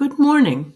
Good 0.00 0.18
morning. 0.18 0.72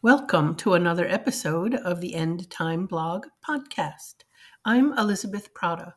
Welcome 0.00 0.54
to 0.54 0.72
another 0.72 1.06
episode 1.06 1.74
of 1.74 2.00
the 2.00 2.14
End 2.14 2.48
Time 2.48 2.86
Blog 2.86 3.26
podcast. 3.46 4.24
I'm 4.64 4.96
Elizabeth 4.96 5.52
Prata. 5.52 5.96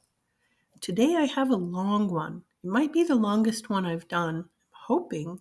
Today 0.81 1.15
I 1.15 1.27
have 1.27 1.49
a 1.49 1.55
long 1.55 2.09
one. 2.11 2.43
It 2.65 2.67
might 2.67 2.91
be 2.91 3.05
the 3.05 3.15
longest 3.15 3.69
one 3.69 3.85
I've 3.85 4.09
done. 4.09 4.35
I'm 4.35 4.49
hoping 4.71 5.39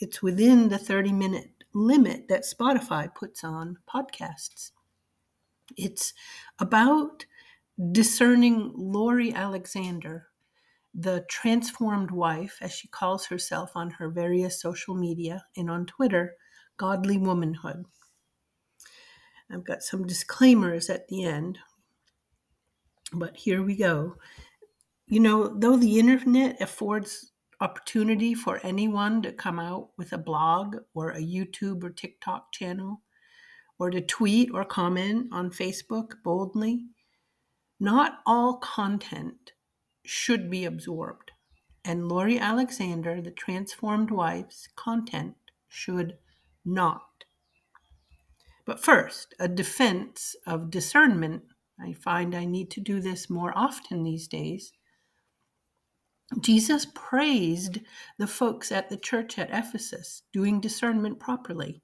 it's 0.00 0.24
within 0.24 0.68
the 0.68 0.76
30 0.76 1.12
minute 1.12 1.52
limit 1.72 2.26
that 2.26 2.42
Spotify 2.42 3.14
puts 3.14 3.44
on 3.44 3.78
podcasts. 3.88 4.72
It's 5.76 6.14
about 6.58 7.24
discerning 7.92 8.72
Lori 8.74 9.32
Alexander, 9.32 10.26
the 10.92 11.24
transformed 11.30 12.10
wife, 12.10 12.58
as 12.60 12.72
she 12.72 12.88
calls 12.88 13.24
herself 13.24 13.70
on 13.76 13.88
her 13.90 14.08
various 14.08 14.60
social 14.60 14.96
media 14.96 15.44
and 15.56 15.70
on 15.70 15.86
Twitter 15.86 16.34
godly 16.76 17.18
womanhood. 17.18 17.84
I've 19.50 19.64
got 19.64 19.82
some 19.82 20.06
disclaimers 20.06 20.90
at 20.90 21.08
the 21.08 21.24
end, 21.24 21.58
but 23.12 23.36
here 23.36 23.62
we 23.62 23.76
go. 23.76 24.16
You 25.06 25.20
know, 25.20 25.46
though 25.46 25.76
the 25.76 25.98
internet 25.98 26.60
affords 26.60 27.32
opportunity 27.60 28.34
for 28.34 28.60
anyone 28.64 29.22
to 29.22 29.32
come 29.32 29.58
out 29.58 29.90
with 29.96 30.12
a 30.12 30.18
blog 30.18 30.76
or 30.94 31.10
a 31.10 31.20
YouTube 31.20 31.84
or 31.84 31.90
TikTok 31.90 32.52
channel, 32.52 33.02
or 33.78 33.90
to 33.90 34.00
tweet 34.00 34.50
or 34.52 34.64
comment 34.64 35.28
on 35.32 35.50
Facebook 35.50 36.14
boldly, 36.24 36.86
not 37.78 38.18
all 38.26 38.56
content 38.56 39.52
should 40.04 40.50
be 40.50 40.64
absorbed. 40.64 41.30
And 41.84 42.08
Lori 42.08 42.38
Alexander, 42.38 43.20
the 43.20 43.30
transformed 43.30 44.10
wife's 44.10 44.66
content 44.76 45.34
should 45.68 46.18
not. 46.66 47.24
But 48.66 48.82
first, 48.82 49.34
a 49.38 49.48
defense 49.48 50.34
of 50.46 50.70
discernment. 50.70 51.44
I 51.80 51.92
find 51.92 52.34
I 52.34 52.44
need 52.44 52.70
to 52.72 52.80
do 52.80 53.00
this 53.00 53.30
more 53.30 53.56
often 53.56 54.02
these 54.02 54.26
days. 54.26 54.72
Jesus 56.40 56.86
praised 56.92 57.78
the 58.18 58.26
folks 58.26 58.72
at 58.72 58.90
the 58.90 58.96
church 58.96 59.38
at 59.38 59.50
Ephesus 59.50 60.22
doing 60.32 60.60
discernment 60.60 61.20
properly. 61.20 61.82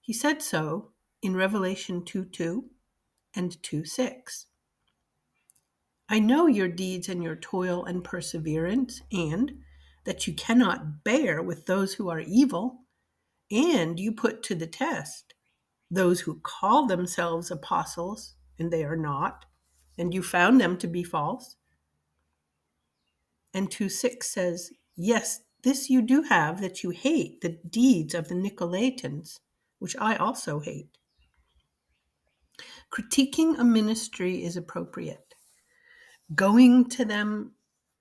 He 0.00 0.12
said 0.12 0.42
so 0.42 0.90
in 1.22 1.36
Revelation 1.36 2.04
2 2.04 2.24
2 2.24 2.64
and 3.36 3.62
2 3.62 3.84
6. 3.84 4.46
I 6.08 6.18
know 6.18 6.46
your 6.46 6.68
deeds 6.68 7.08
and 7.08 7.22
your 7.22 7.36
toil 7.36 7.84
and 7.84 8.04
perseverance, 8.04 9.00
and 9.10 9.60
that 10.04 10.26
you 10.26 10.34
cannot 10.34 11.04
bear 11.04 11.42
with 11.42 11.66
those 11.66 11.94
who 11.94 12.10
are 12.10 12.20
evil 12.20 12.83
and 13.50 13.98
you 13.98 14.12
put 14.12 14.42
to 14.44 14.54
the 14.54 14.66
test 14.66 15.34
those 15.90 16.20
who 16.20 16.40
call 16.42 16.86
themselves 16.86 17.50
apostles 17.50 18.34
and 18.58 18.72
they 18.72 18.84
are 18.84 18.96
not, 18.96 19.44
and 19.98 20.12
you 20.12 20.22
found 20.22 20.60
them 20.60 20.76
to 20.78 20.86
be 20.86 21.02
false. 21.02 21.56
And 23.52 23.70
2 23.70 23.88
6 23.88 24.28
says, 24.28 24.72
Yes, 24.96 25.40
this 25.62 25.88
you 25.88 26.02
do 26.02 26.22
have 26.22 26.60
that 26.60 26.82
you 26.82 26.90
hate 26.90 27.40
the 27.40 27.58
deeds 27.70 28.14
of 28.14 28.28
the 28.28 28.34
Nicolaitans, 28.34 29.40
which 29.78 29.96
I 29.98 30.16
also 30.16 30.60
hate. 30.60 30.98
Critiquing 32.92 33.58
a 33.58 33.64
ministry 33.64 34.44
is 34.44 34.56
appropriate. 34.56 35.34
Going 36.34 36.88
to 36.90 37.04
them 37.04 37.52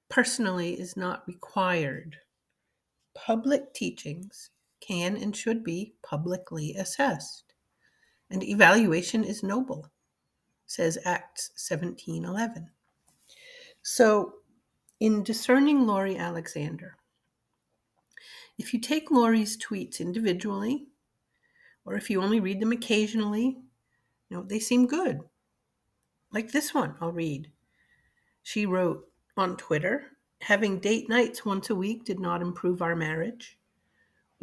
personally 0.09 0.79
is 0.79 0.95
not 0.95 1.27
required. 1.27 2.17
Public 3.15 3.73
teachings 3.73 4.49
can 4.85 5.15
and 5.15 5.35
should 5.35 5.63
be 5.63 5.93
publicly 6.03 6.73
assessed. 6.75 7.53
And 8.29 8.43
evaluation 8.43 9.23
is 9.23 9.43
noble, 9.43 9.91
says 10.65 10.97
Acts 11.05 11.51
17:11. 11.55 12.69
So, 13.81 14.35
in 14.99 15.23
discerning 15.23 15.85
Lori 15.85 16.17
Alexander, 16.17 16.97
if 18.57 18.73
you 18.73 18.79
take 18.79 19.11
Lori's 19.11 19.57
tweets 19.57 19.99
individually, 19.99 20.87
or 21.85 21.95
if 21.95 22.09
you 22.09 22.21
only 22.21 22.39
read 22.39 22.59
them 22.59 22.71
occasionally, 22.71 23.57
you 24.29 24.37
know, 24.37 24.43
they 24.43 24.59
seem 24.59 24.87
good. 24.87 25.19
Like 26.31 26.51
this 26.51 26.73
one, 26.73 26.95
I'll 27.01 27.11
read. 27.11 27.51
She 28.41 28.65
wrote 28.65 29.07
on 29.37 29.57
Twitter, 29.57 30.17
having 30.41 30.79
date 30.79 31.09
nights 31.09 31.45
once 31.45 31.69
a 31.69 31.75
week 31.75 32.05
did 32.05 32.19
not 32.19 32.41
improve 32.41 32.81
our 32.81 32.95
marriage. 32.95 33.57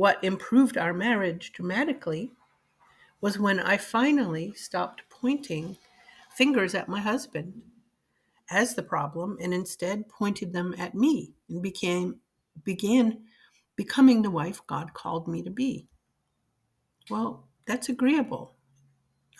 What 0.00 0.24
improved 0.24 0.78
our 0.78 0.94
marriage 0.94 1.52
dramatically 1.52 2.32
was 3.20 3.38
when 3.38 3.60
I 3.60 3.76
finally 3.76 4.54
stopped 4.54 5.02
pointing 5.10 5.76
fingers 6.34 6.74
at 6.74 6.88
my 6.88 7.00
husband 7.00 7.60
as 8.50 8.74
the 8.74 8.82
problem 8.82 9.36
and 9.42 9.52
instead 9.52 10.08
pointed 10.08 10.54
them 10.54 10.74
at 10.78 10.94
me 10.94 11.34
and 11.50 11.62
became 11.62 12.18
began 12.64 13.24
becoming 13.76 14.22
the 14.22 14.30
wife 14.30 14.66
God 14.66 14.94
called 14.94 15.28
me 15.28 15.42
to 15.42 15.50
be. 15.50 15.86
Well, 17.10 17.46
that's 17.66 17.90
agreeable. 17.90 18.54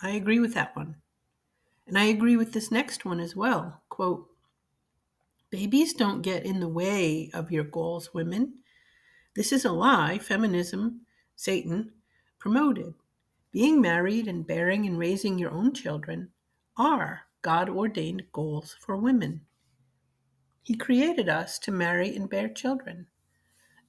I 0.03 0.11
agree 0.11 0.37
with 0.37 0.53
that 0.53 0.75
one. 0.75 0.95
And 1.87 1.97
I 1.97 2.03
agree 2.03 2.37
with 2.37 2.53
this 2.53 2.69
next 2.69 3.03
one 3.03 3.19
as 3.19 3.35
well. 3.35 3.81
Quote, 3.89 4.27
babies 5.49 5.93
don't 5.93 6.21
get 6.21 6.45
in 6.45 6.59
the 6.59 6.69
way 6.69 7.31
of 7.33 7.51
your 7.51 7.63
goals, 7.63 8.13
women. 8.13 8.59
This 9.33 9.53
is 9.53 9.63
a 9.63 9.71
lie 9.71 10.17
feminism, 10.17 11.01
Satan, 11.35 11.93
promoted. 12.37 12.93
Being 13.51 13.79
married 13.79 14.27
and 14.27 14.45
bearing 14.45 14.85
and 14.85 14.97
raising 14.97 15.39
your 15.39 15.51
own 15.51 15.73
children 15.73 16.29
are 16.77 17.21
God 17.41 17.69
ordained 17.69 18.23
goals 18.33 18.75
for 18.79 18.97
women. 18.97 19.41
He 20.63 20.75
created 20.75 21.29
us 21.29 21.59
to 21.59 21.71
marry 21.71 22.15
and 22.15 22.29
bear 22.29 22.49
children, 22.49 23.07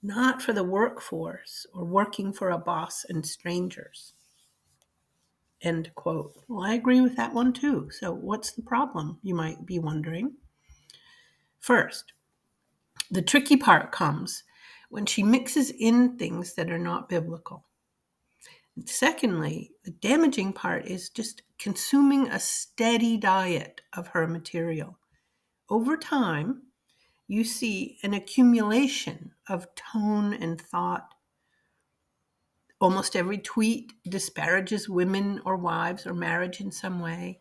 not 0.03 0.41
for 0.41 0.53
the 0.53 0.64
workforce 0.64 1.66
or 1.74 1.84
working 1.84 2.32
for 2.32 2.50
a 2.50 2.59
boss 2.59 3.04
and 3.09 3.26
strangers. 3.26 4.14
End 5.60 5.92
quote. 5.94 6.34
Well, 6.48 6.64
I 6.64 6.74
agree 6.74 7.00
with 7.00 7.16
that 7.16 7.34
one 7.34 7.53
too. 7.53 7.91
So, 7.91 8.12
what's 8.12 8.53
the 8.53 8.62
problem, 8.62 9.19
you 9.22 9.34
might 9.34 9.64
be 9.66 9.78
wondering? 9.78 10.34
First, 11.60 12.12
the 13.10 13.22
tricky 13.22 13.56
part 13.56 13.92
comes 13.92 14.42
when 14.92 15.06
she 15.06 15.22
mixes 15.22 15.70
in 15.70 16.19
things 16.19 16.53
that 16.53 16.70
are 16.70 16.78
not 16.78 17.08
biblical. 17.08 17.64
And 18.76 18.86
secondly, 18.86 19.70
the 19.84 19.91
damaging 19.91 20.53
part 20.53 20.84
is 20.84 21.08
just 21.08 21.41
consuming 21.58 22.28
a 22.28 22.38
steady 22.38 23.16
diet 23.16 23.80
of 23.94 24.08
her 24.08 24.26
material. 24.26 24.98
Over 25.70 25.97
time, 25.97 26.64
you 27.26 27.42
see 27.42 27.97
an 28.03 28.12
accumulation 28.12 29.32
of 29.48 29.66
tone 29.75 30.34
and 30.34 30.60
thought. 30.60 31.14
Almost 32.78 33.16
every 33.16 33.38
tweet 33.38 33.94
disparages 34.06 34.91
women 34.91 35.41
or 35.47 35.56
wives 35.56 36.06
or 36.06 36.12
marriage 36.12 36.60
in 36.60 36.70
some 36.70 37.00
way. 37.00 37.41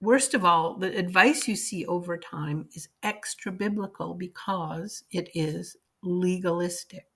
Worst 0.00 0.32
of 0.32 0.46
all, 0.46 0.78
the 0.78 0.96
advice 0.96 1.46
you 1.46 1.56
see 1.56 1.84
over 1.84 2.16
time 2.16 2.70
is 2.72 2.88
extra 3.02 3.52
biblical 3.52 4.14
because 4.14 5.04
it 5.10 5.28
is 5.34 5.76
legalistic. 6.02 7.06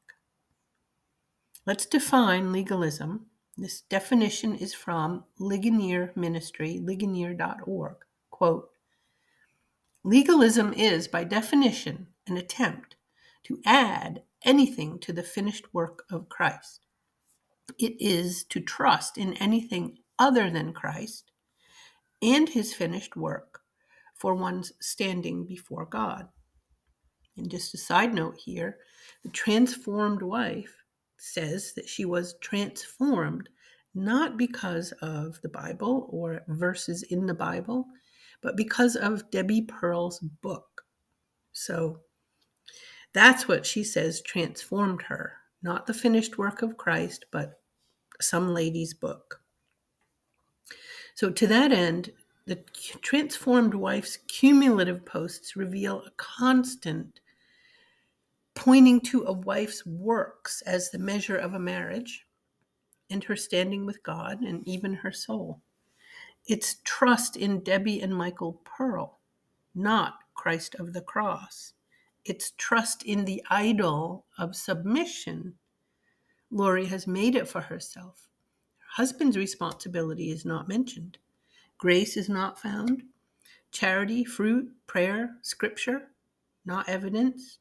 Let's 1.67 1.87
define 1.87 2.53
legalism. 2.53 3.27
This 3.57 3.83
definition 3.83 4.57
is 4.57 4.75
from 4.75 5.25
Ligonier 5.39 6.13
Ministry, 6.17 6.81
ligonier.org. 6.83 7.97
Quote 8.31 8.71
Legalism 10.05 10.73
is, 10.73 11.07
by 11.07 11.23
definition, 11.23 12.09
an 12.27 12.37
attempt 12.37 12.97
to 13.45 13.61
add 13.65 14.23
anything 14.45 14.99
to 14.99 15.13
the 15.13 15.23
finished 15.23 15.73
work 15.73 16.05
of 16.11 16.29
Christ. 16.29 16.81
It 17.79 17.95
is 18.01 18.43
to 18.45 18.61
trust 18.61 19.17
in 19.17 19.35
anything 19.35 19.99
other 20.19 20.51
than 20.51 20.73
Christ 20.73 21.31
and 22.21 22.49
his 22.49 22.75
finished 22.75 23.17
work 23.17 23.61
for 24.17 24.35
one's 24.35 24.73
standing 24.81 25.45
before 25.45 25.87
God. 25.87 26.29
And 27.37 27.51
just 27.51 27.75
a 27.75 27.79
side 27.79 28.15
note 28.15 28.39
here 28.39 28.79
the 29.23 29.31
transformed 29.31 30.23
wife 30.23 30.75
says 31.17 31.73
that 31.75 31.89
she 31.89 32.05
was 32.05 32.35
transformed 32.41 33.49
not 33.95 34.37
because 34.37 34.93
of 35.03 35.41
the 35.43 35.49
Bible 35.49 36.09
or 36.11 36.43
verses 36.49 37.03
in 37.05 37.27
the 37.27 37.35
Bible, 37.35 37.87
but 38.41 38.57
because 38.57 38.97
of 38.97 39.31
Debbie 39.31 39.63
Pearl's 39.63 40.19
book. 40.19 40.83
So 41.53 42.01
that's 43.13 43.47
what 43.47 43.67
she 43.67 43.85
says 43.85 44.23
transformed 44.23 45.03
her, 45.03 45.35
not 45.63 45.87
the 45.87 45.95
finished 45.95 46.39
work 46.39 46.63
of 46.63 46.77
Christ, 46.77 47.27
but 47.31 47.61
some 48.21 48.55
lady's 48.55 48.95
book. 48.95 49.41
So, 51.15 51.31
to 51.31 51.47
that 51.49 51.73
end, 51.73 52.11
the 52.47 52.57
transformed 53.03 53.75
wife's 53.75 54.17
cumulative 54.29 55.05
posts 55.05 55.57
reveal 55.57 56.01
a 56.01 56.11
constant 56.17 57.21
pointing 58.55 59.01
to 59.01 59.25
a 59.25 59.33
wife's 59.33 59.85
works 59.87 60.63
as 60.63 60.91
the 60.91 60.99
measure 60.99 61.37
of 61.37 61.55
a 61.55 61.59
marriage, 61.59 62.27
and 63.11 63.25
her 63.25 63.37
standing 63.37 63.85
with 63.87 64.03
God 64.03 64.41
and 64.41 64.67
even 64.67 64.95
her 64.95 65.13
soul. 65.13 65.61
It's 66.47 66.77
trust 66.85 67.37
in 67.37 67.61
Debbie 67.61 68.01
and 68.01 68.17
Michael 68.17 68.61
Pearl, 68.65 69.21
not 69.75 70.15
Christ 70.35 70.75
of 70.77 70.93
the 70.93 71.03
cross. 71.03 71.75
It's 72.25 72.53
trust 72.57 73.03
in 73.05 73.25
the 73.25 73.43
idol 73.51 74.27
of 74.39 74.57
submission. 74.57 75.55
Lori 76.51 76.87
has 76.87 77.07
made 77.07 77.37
it 77.37 77.49
for 77.49 77.61
herself. 77.61 78.29
Her 78.79 79.03
husband's 79.03 79.37
responsibility 79.37 80.31
is 80.31 80.45
not 80.45 80.69
mentioned. 80.69 81.19
Grace 81.79 82.17
is 82.17 82.29
not 82.29 82.61
found. 82.61 83.03
Charity, 83.71 84.25
fruit, 84.25 84.71
prayer, 84.87 85.37
scripture, 85.43 86.09
not 86.65 86.89
evidenced. 86.89 87.59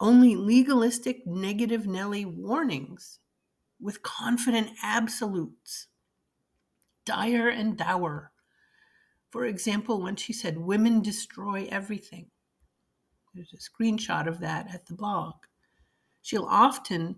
Only 0.00 0.36
legalistic, 0.36 1.26
negative 1.26 1.86
Nelly 1.86 2.24
warnings 2.24 3.18
with 3.80 4.02
confident 4.02 4.70
absolutes. 4.82 5.88
Dire 7.04 7.48
and 7.48 7.76
dour. 7.76 8.32
For 9.30 9.44
example, 9.44 10.02
when 10.02 10.16
she 10.16 10.32
said, 10.32 10.58
Women 10.58 11.02
destroy 11.02 11.66
everything. 11.70 12.30
There's 13.34 13.52
a 13.52 13.56
screenshot 13.82 14.26
of 14.26 14.40
that 14.40 14.72
at 14.72 14.86
the 14.86 14.94
blog. 14.94 15.34
She'll 16.22 16.46
often 16.46 17.16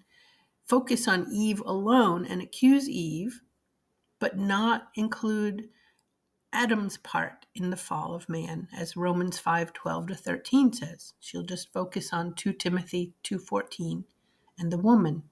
focus 0.67 1.09
on 1.09 1.33
Eve 1.33 1.61
alone 1.67 2.25
and 2.25 2.41
accuse 2.41 2.89
Eve, 2.89 3.41
but 4.19 4.39
not 4.39 4.89
include 4.95 5.69
Adam's 6.53 6.97
part 6.99 7.40
in 7.55 7.71
the 7.71 7.77
fall 7.77 8.15
of 8.15 8.29
man, 8.29 8.69
as 8.77 8.97
Romans 8.97 9.39
5 9.39 9.73
12 9.73 10.07
to 10.09 10.15
13 10.15 10.73
says. 10.73 11.15
She'll 11.21 11.43
just 11.43 11.73
focus 11.73 12.13
on 12.13 12.35
2 12.35 12.53
Timothy 12.53 13.15
2 13.23 13.39
14 13.39 14.05
and 14.59 14.73
the 14.73 14.79
woman. 14.79 15.25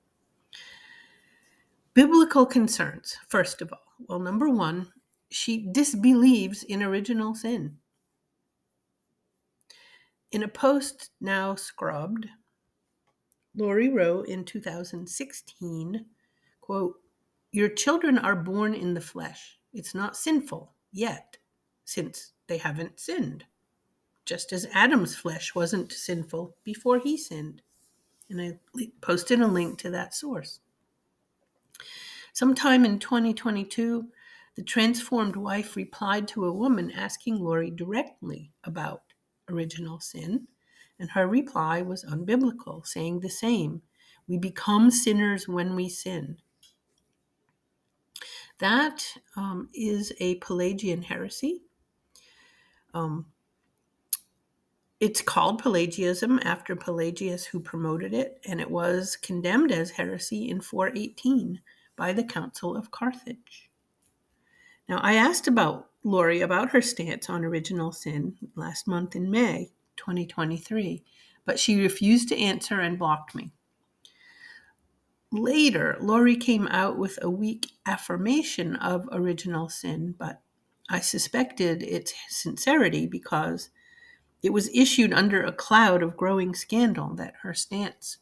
Biblical 1.94 2.47
concerns, 2.47 3.17
first 3.26 3.61
of 3.62 3.73
all. 3.73 3.79
Well, 4.09 4.20
number 4.20 4.49
one, 4.49 4.93
she 5.31 5.69
disbelieves 5.73 6.62
in 6.62 6.82
original 6.82 7.35
sin. 7.35 7.79
In 10.31 10.43
a 10.43 10.49
post 10.49 11.11
now 11.21 11.55
scrubbed, 11.55 12.29
Lori 13.56 13.88
wrote 13.88 14.29
in 14.29 14.44
2016, 14.44 16.05
quote, 16.61 16.94
Your 17.50 17.69
children 17.69 18.19
are 18.19 18.37
born 18.37 18.75
in 18.75 18.94
the 18.94 19.00
flesh. 19.00 19.59
It's 19.73 19.94
not 19.94 20.17
sinful 20.17 20.75
yet, 20.93 21.38
since 21.88 22.32
they 22.49 22.58
haven't 22.58 23.00
sinned. 23.00 23.46
Just 24.26 24.52
as 24.52 24.67
Adam's 24.75 25.17
flesh 25.17 25.55
wasn't 25.55 25.90
sinful 25.90 26.55
before 26.62 26.99
he 26.99 27.17
sinned. 27.17 27.62
And 28.29 28.43
I 28.43 28.58
posted 29.00 29.40
a 29.40 29.46
link 29.46 29.79
to 29.79 29.90
that 29.90 30.14
source. 30.14 30.61
Sometime 32.35 32.85
in 32.85 32.99
2022, 32.99 34.06
the 34.55 34.62
transformed 34.62 35.35
wife 35.35 35.76
replied 35.76 36.29
to 36.29 36.44
a 36.44 36.52
woman 36.52 36.90
asking 36.90 37.40
Lori 37.40 37.70
directly 37.70 38.52
about 38.64 39.05
original 39.49 39.99
sin, 39.99 40.46
and 40.99 41.11
her 41.12 41.26
reply 41.26 41.81
was 41.81 42.05
unbiblical, 42.05 42.87
saying 42.87 43.20
the 43.20 43.31
same 43.31 43.81
We 44.26 44.37
become 44.37 44.90
sinners 44.90 45.49
when 45.49 45.75
we 45.75 45.88
sin. 45.88 46.37
That 48.58 49.02
um, 49.37 49.70
is 49.73 50.12
a 50.20 50.35
Pelagian 50.35 51.00
heresy. 51.00 51.62
Um, 52.94 53.26
it's 55.00 55.20
called 55.20 55.62
Pelagianism 55.62 56.40
after 56.43 56.75
Pelagius, 56.75 57.44
who 57.44 57.61
promoted 57.61 58.12
it, 58.12 58.40
and 58.49 58.61
it 58.61 58.70
was 58.70 59.17
condemned 59.17 59.70
as 59.70 59.90
heresy 59.90 60.49
in 60.49 60.61
418 60.61 61.61
by 61.96 62.12
the 62.12 62.25
Council 62.25 62.76
of 62.76 62.90
Carthage. 62.90 63.70
Now, 64.88 64.99
I 64.99 65.14
asked 65.14 65.46
about 65.46 65.90
Lori 66.02 66.40
about 66.40 66.70
her 66.70 66.82
stance 66.82 67.29
on 67.29 67.44
original 67.44 67.93
sin 67.93 68.37
last 68.56 68.88
month 68.88 69.14
in 69.14 69.31
May 69.31 69.70
2023, 69.96 71.05
but 71.44 71.58
she 71.58 71.81
refused 71.81 72.29
to 72.31 72.38
answer 72.38 72.81
and 72.81 72.99
blocked 72.99 73.35
me. 73.35 73.52
Later, 75.31 75.96
Lori 76.00 76.37
came 76.37 76.67
out 76.69 76.96
with 76.96 77.19
a 77.20 77.29
weak 77.29 77.70
affirmation 77.85 78.76
of 78.76 79.08
original 79.12 79.69
sin, 79.69 80.14
but 80.19 80.40
I 80.88 81.00
suspected 81.00 81.82
its 81.82 82.14
sincerity 82.29 83.06
because 83.06 83.70
it 84.43 84.52
was 84.52 84.70
issued 84.73 85.12
under 85.12 85.43
a 85.43 85.52
cloud 85.52 86.02
of 86.02 86.17
growing 86.17 86.55
scandal 86.55 87.14
that 87.17 87.35
her 87.43 87.52
stance 87.52 88.19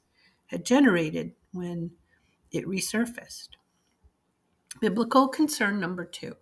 had 0.47 0.65
generated 0.65 1.33
when 1.53 1.93
it 2.51 2.67
resurfaced. 2.67 3.51
Biblical 4.81 5.29
concern 5.29 5.79
number 5.79 6.05
two 6.05 6.37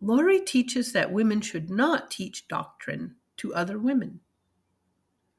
Lori 0.00 0.40
teaches 0.40 0.92
that 0.92 1.12
women 1.12 1.40
should 1.40 1.70
not 1.70 2.10
teach 2.10 2.46
doctrine 2.46 3.16
to 3.38 3.54
other 3.54 3.78
women, 3.78 4.20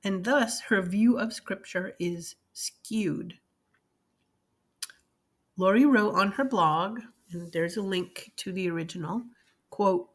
and 0.03 0.23
thus 0.23 0.61
her 0.61 0.81
view 0.81 1.19
of 1.19 1.33
Scripture 1.33 1.95
is 1.99 2.35
skewed. 2.53 3.35
Lori 5.55 5.85
wrote 5.85 6.15
on 6.15 6.31
her 6.31 6.43
blog, 6.43 6.99
and 7.31 7.51
there's 7.51 7.77
a 7.77 7.81
link 7.81 8.31
to 8.37 8.51
the 8.51 8.69
original 8.69 9.23
quote, 9.75 10.07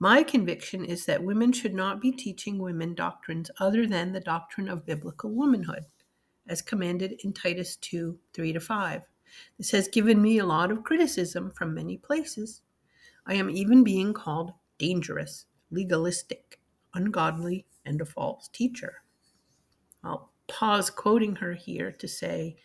My 0.00 0.24
conviction 0.24 0.84
is 0.84 1.06
that 1.06 1.22
women 1.22 1.52
should 1.52 1.74
not 1.74 2.00
be 2.00 2.10
teaching 2.10 2.58
women 2.58 2.92
doctrines 2.92 3.48
other 3.60 3.86
than 3.86 4.10
the 4.10 4.18
doctrine 4.18 4.68
of 4.68 4.84
biblical 4.84 5.30
womanhood, 5.30 5.84
as 6.48 6.60
commanded 6.60 7.20
in 7.22 7.32
Titus 7.32 7.76
2 7.76 8.18
3 8.32 8.52
to 8.52 8.58
5. 8.58 9.02
This 9.58 9.70
has 9.70 9.86
given 9.86 10.20
me 10.20 10.38
a 10.38 10.44
lot 10.44 10.72
of 10.72 10.82
criticism 10.82 11.52
from 11.52 11.72
many 11.72 11.98
places. 11.98 12.62
I 13.26 13.34
am 13.34 13.48
even 13.48 13.84
being 13.84 14.12
called 14.12 14.54
dangerous, 14.76 15.46
legalistic, 15.70 16.58
ungodly, 16.92 17.66
and 17.84 18.00
a 18.00 18.04
false 18.04 18.48
teacher. 18.48 19.04
I'll 20.02 20.32
pause 20.48 20.90
quoting 20.90 21.36
her 21.36 21.52
here 21.52 21.92
to 21.92 22.08
say 22.08 22.56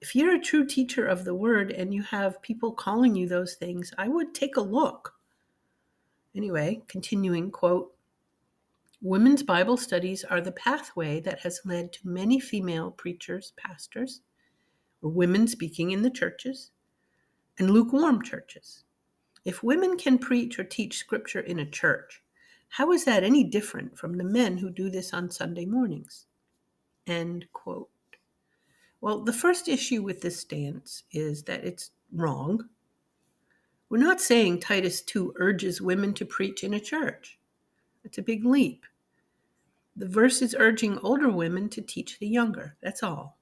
if 0.00 0.16
you're 0.16 0.34
a 0.34 0.40
true 0.40 0.66
teacher 0.66 1.06
of 1.06 1.24
the 1.24 1.34
word 1.34 1.70
and 1.70 1.94
you 1.94 2.02
have 2.02 2.42
people 2.42 2.72
calling 2.72 3.14
you 3.14 3.28
those 3.28 3.54
things, 3.54 3.92
I 3.98 4.08
would 4.08 4.34
take 4.34 4.56
a 4.56 4.60
look. 4.60 5.14
Anyway, 6.34 6.82
continuing 6.88 7.50
quote 7.50 7.92
Women's 9.02 9.42
Bible 9.42 9.76
studies 9.76 10.24
are 10.24 10.40
the 10.40 10.52
pathway 10.52 11.20
that 11.20 11.40
has 11.40 11.60
led 11.64 11.92
to 11.94 12.08
many 12.08 12.38
female 12.38 12.90
preachers, 12.90 13.52
pastors, 13.56 14.20
or 15.00 15.10
women 15.10 15.46
speaking 15.48 15.90
in 15.90 16.02
the 16.02 16.10
churches, 16.10 16.70
and 17.58 17.70
lukewarm 17.70 18.22
churches. 18.22 18.84
If 19.44 19.62
women 19.62 19.96
can 19.96 20.18
preach 20.18 20.58
or 20.58 20.64
teach 20.64 20.98
scripture 20.98 21.40
in 21.40 21.58
a 21.58 21.64
church, 21.64 22.22
how 22.68 22.92
is 22.92 23.04
that 23.06 23.24
any 23.24 23.42
different 23.42 23.98
from 23.98 24.18
the 24.18 24.24
men 24.24 24.58
who 24.58 24.70
do 24.70 24.90
this 24.90 25.14
on 25.14 25.30
Sunday 25.30 25.64
mornings? 25.64 26.26
End 27.06 27.46
quote. 27.52 27.88
Well, 29.00 29.24
the 29.24 29.32
first 29.32 29.66
issue 29.66 30.02
with 30.02 30.20
this 30.20 30.38
stance 30.38 31.04
is 31.10 31.44
that 31.44 31.64
it's 31.64 31.90
wrong. 32.12 32.68
We're 33.90 33.98
not 33.98 34.20
saying 34.20 34.60
Titus 34.60 35.02
2 35.02 35.34
urges 35.36 35.80
women 35.80 36.14
to 36.14 36.24
preach 36.24 36.62
in 36.62 36.74
a 36.74 36.80
church. 36.80 37.40
It's 38.04 38.18
a 38.18 38.22
big 38.22 38.44
leap. 38.44 38.86
The 39.96 40.06
verse 40.06 40.40
is 40.42 40.54
urging 40.56 40.98
older 41.00 41.28
women 41.28 41.68
to 41.70 41.82
teach 41.82 42.18
the 42.18 42.28
younger. 42.28 42.76
That's 42.80 43.02
all. 43.02 43.36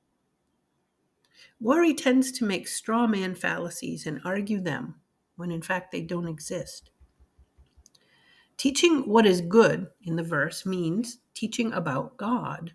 Lori 1.61 1.93
tends 1.93 2.33
to 2.33 2.47
make 2.47 2.67
straw 2.67 3.07
man 3.07 3.35
fallacies 3.35 4.07
and 4.07 4.23
argue 4.25 4.61
them 4.61 4.95
when 5.37 5.51
in 5.51 5.61
fact 5.61 5.93
they 5.93 6.01
don't 6.01 6.27
exist. 6.27 6.91
Teaching 8.57 9.07
what 9.07 9.27
is 9.27 9.43
good 9.43 9.87
in 10.05 10.17
the 10.17 10.23
verse 10.23 10.65
means 10.65 11.19
teaching 11.35 11.75
about 11.75 12.17
God, 12.17 12.73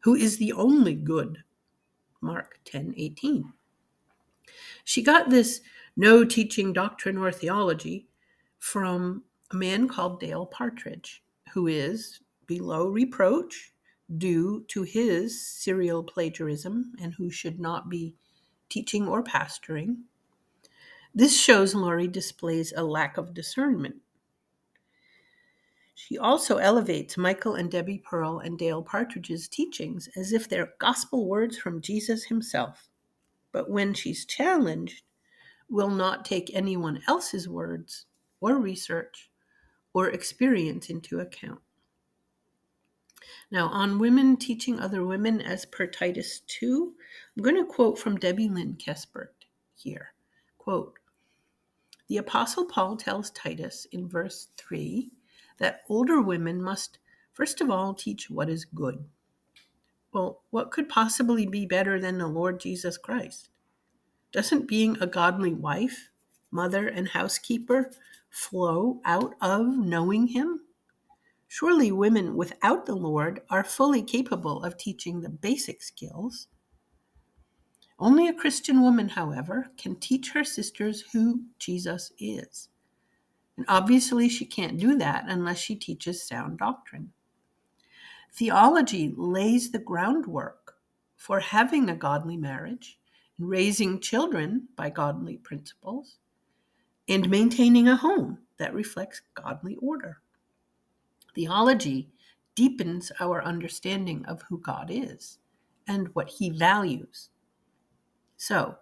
who 0.00 0.16
is 0.16 0.38
the 0.38 0.52
only 0.52 0.94
good. 0.94 1.38
Mark 2.20 2.58
10 2.64 2.94
18. 2.96 3.52
She 4.84 5.02
got 5.02 5.30
this 5.30 5.60
no 5.96 6.24
teaching 6.24 6.72
doctrine 6.72 7.16
or 7.16 7.32
theology 7.32 8.08
from 8.58 9.24
a 9.50 9.56
man 9.56 9.88
called 9.88 10.20
Dale 10.20 10.46
Partridge, 10.46 11.22
who 11.52 11.66
is 11.66 12.20
below 12.46 12.88
reproach 12.88 13.72
due 14.18 14.64
to 14.68 14.82
his 14.82 15.40
serial 15.40 16.02
plagiarism 16.02 16.92
and 17.00 17.14
who 17.14 17.30
should 17.30 17.58
not 17.58 17.88
be 17.88 18.14
teaching 18.68 19.08
or 19.08 19.22
pastoring. 19.22 19.96
This 21.14 21.38
shows 21.38 21.74
Lori 21.74 22.08
displays 22.08 22.72
a 22.76 22.84
lack 22.84 23.16
of 23.16 23.34
discernment. 23.34 23.96
She 25.94 26.18
also 26.18 26.58
elevates 26.58 27.16
Michael 27.16 27.54
and 27.54 27.70
Debbie 27.70 28.02
Pearl 28.04 28.40
and 28.40 28.58
Dale 28.58 28.82
Partridge's 28.82 29.48
teachings 29.48 30.08
as 30.14 30.32
if 30.32 30.46
they're 30.46 30.74
gospel 30.78 31.26
words 31.26 31.56
from 31.56 31.80
Jesus 31.80 32.24
himself. 32.24 32.88
But 33.56 33.70
when 33.70 33.94
she's 33.94 34.26
challenged, 34.26 35.02
will 35.70 35.88
not 35.88 36.26
take 36.26 36.50
anyone 36.52 37.00
else's 37.08 37.48
words 37.48 38.04
or 38.38 38.58
research 38.58 39.30
or 39.94 40.10
experience 40.10 40.90
into 40.90 41.20
account. 41.20 41.60
Now, 43.50 43.68
on 43.68 43.98
women 43.98 44.36
teaching 44.36 44.78
other 44.78 45.06
women 45.06 45.40
as 45.40 45.64
per 45.64 45.86
Titus 45.86 46.40
2, 46.48 46.92
I'm 47.34 47.42
going 47.42 47.56
to 47.56 47.64
quote 47.64 47.98
from 47.98 48.18
Debbie 48.18 48.50
Lynn 48.50 48.76
Kespert. 48.76 49.46
here. 49.74 50.12
Quote 50.58 50.98
The 52.08 52.18
Apostle 52.18 52.66
Paul 52.66 52.98
tells 52.98 53.30
Titus 53.30 53.86
in 53.90 54.06
verse 54.06 54.48
3 54.58 55.12
that 55.56 55.80
older 55.88 56.20
women 56.20 56.60
must, 56.60 56.98
first 57.32 57.62
of 57.62 57.70
all, 57.70 57.94
teach 57.94 58.28
what 58.28 58.50
is 58.50 58.66
good. 58.66 59.08
Well, 60.16 60.40
what 60.48 60.70
could 60.70 60.88
possibly 60.88 61.44
be 61.44 61.66
better 61.66 62.00
than 62.00 62.16
the 62.16 62.26
Lord 62.26 62.58
Jesus 62.58 62.96
Christ? 62.96 63.50
Doesn't 64.32 64.66
being 64.66 64.96
a 64.98 65.06
godly 65.06 65.52
wife, 65.52 66.08
mother, 66.50 66.88
and 66.88 67.06
housekeeper 67.06 67.90
flow 68.30 69.02
out 69.04 69.34
of 69.42 69.66
knowing 69.66 70.28
Him? 70.28 70.60
Surely 71.48 71.92
women 71.92 72.34
without 72.34 72.86
the 72.86 72.94
Lord 72.94 73.42
are 73.50 73.62
fully 73.62 74.02
capable 74.02 74.64
of 74.64 74.78
teaching 74.78 75.20
the 75.20 75.28
basic 75.28 75.82
skills. 75.82 76.48
Only 77.98 78.26
a 78.26 78.32
Christian 78.32 78.80
woman, 78.80 79.10
however, 79.10 79.70
can 79.76 79.96
teach 79.96 80.30
her 80.30 80.44
sisters 80.44 81.04
who 81.12 81.42
Jesus 81.58 82.10
is. 82.18 82.70
And 83.58 83.66
obviously, 83.68 84.30
she 84.30 84.46
can't 84.46 84.78
do 84.78 84.96
that 84.96 85.26
unless 85.28 85.58
she 85.58 85.76
teaches 85.76 86.26
sound 86.26 86.56
doctrine. 86.56 87.12
Theology 88.32 89.14
lays 89.16 89.70
the 89.70 89.78
groundwork 89.78 90.74
for 91.16 91.40
having 91.40 91.88
a 91.88 91.96
godly 91.96 92.36
marriage, 92.36 92.98
raising 93.38 94.00
children 94.00 94.68
by 94.76 94.90
godly 94.90 95.38
principles, 95.38 96.18
and 97.08 97.30
maintaining 97.30 97.88
a 97.88 97.96
home 97.96 98.38
that 98.58 98.74
reflects 98.74 99.22
godly 99.34 99.76
order. 99.76 100.18
Theology 101.34 102.10
deepens 102.54 103.12
our 103.20 103.42
understanding 103.42 104.24
of 104.26 104.42
who 104.48 104.58
God 104.58 104.90
is 104.90 105.38
and 105.86 106.08
what 106.14 106.28
he 106.28 106.50
values. 106.50 107.28
So, 108.36 108.76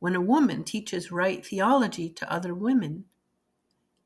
when 0.00 0.14
a 0.14 0.20
woman 0.20 0.64
teaches 0.64 1.10
right 1.10 1.44
theology 1.44 2.08
to 2.10 2.32
other 2.32 2.54
women 2.54 3.04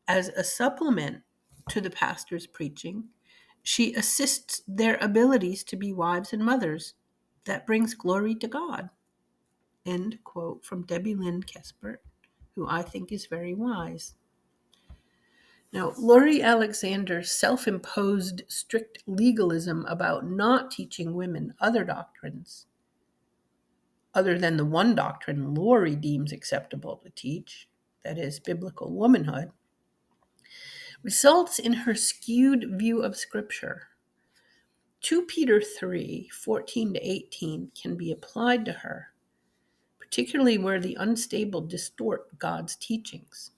as 0.09 0.29
a 0.29 0.45
supplement 0.45 1.23
to 1.69 1.81
the 1.81 1.91
pastor's 1.91 2.47
preaching, 2.47 3.05
she 3.63 3.95
assists 3.95 4.63
their 4.67 4.97
abilities 4.97 5.63
to 5.65 5.77
be 5.77 5.93
wives 5.93 6.33
and 6.33 6.45
mothers. 6.45 6.95
That 7.45 7.67
brings 7.67 7.95
glory 7.95 8.35
to 8.37 8.49
God. 8.49 8.91
End 9.87 10.19
quote 10.25 10.65
from 10.65 10.87
Debbie 10.87 11.15
Lynn 11.15 11.43
Kespert, 11.43 11.99
who 12.55 12.69
I 12.69 12.83
think 12.83 13.11
is 13.11 13.27
very 13.27 13.55
wise. 13.55 14.15
Now, 15.73 15.95
Lori 15.99 16.43
Alexander's 16.43 17.31
self 17.31 17.67
imposed 17.67 18.43
strict 18.47 19.03
legalism 19.07 19.87
about 19.87 20.29
not 20.29 20.71
teaching 20.71 21.15
women 21.15 21.55
other 21.61 21.83
doctrines, 21.83 22.67
other 24.15 24.39
than 24.39 24.57
the 24.59 24.67
one 24.67 24.95
doctrine 24.95 25.55
Lori 25.55 25.97
deems 25.97 26.31
acceptable 26.31 26.99
to 26.99 27.11
teach, 27.11 27.69
that 28.05 28.19
is, 28.19 28.39
biblical 28.39 28.93
womanhood, 28.93 29.51
results 31.03 31.59
in 31.59 31.73
her 31.73 31.95
skewed 31.95 32.79
view 32.79 33.03
of 33.03 33.17
Scripture. 33.17 33.89
2 35.01 35.23
Peter 35.23 35.61
3 35.61 36.31
14 36.33 36.95
to 36.95 37.01
18 37.01 37.73
can 37.81 37.97
be 37.97 38.13
applied 38.13 38.65
to 38.65 38.73
her, 38.73 39.09
particularly 39.99 40.59
where 40.59 40.81
the 40.81 40.97
unstable 41.01 41.61
distort 41.61 42.39
God's 42.39 42.77
teachings. 42.77 43.51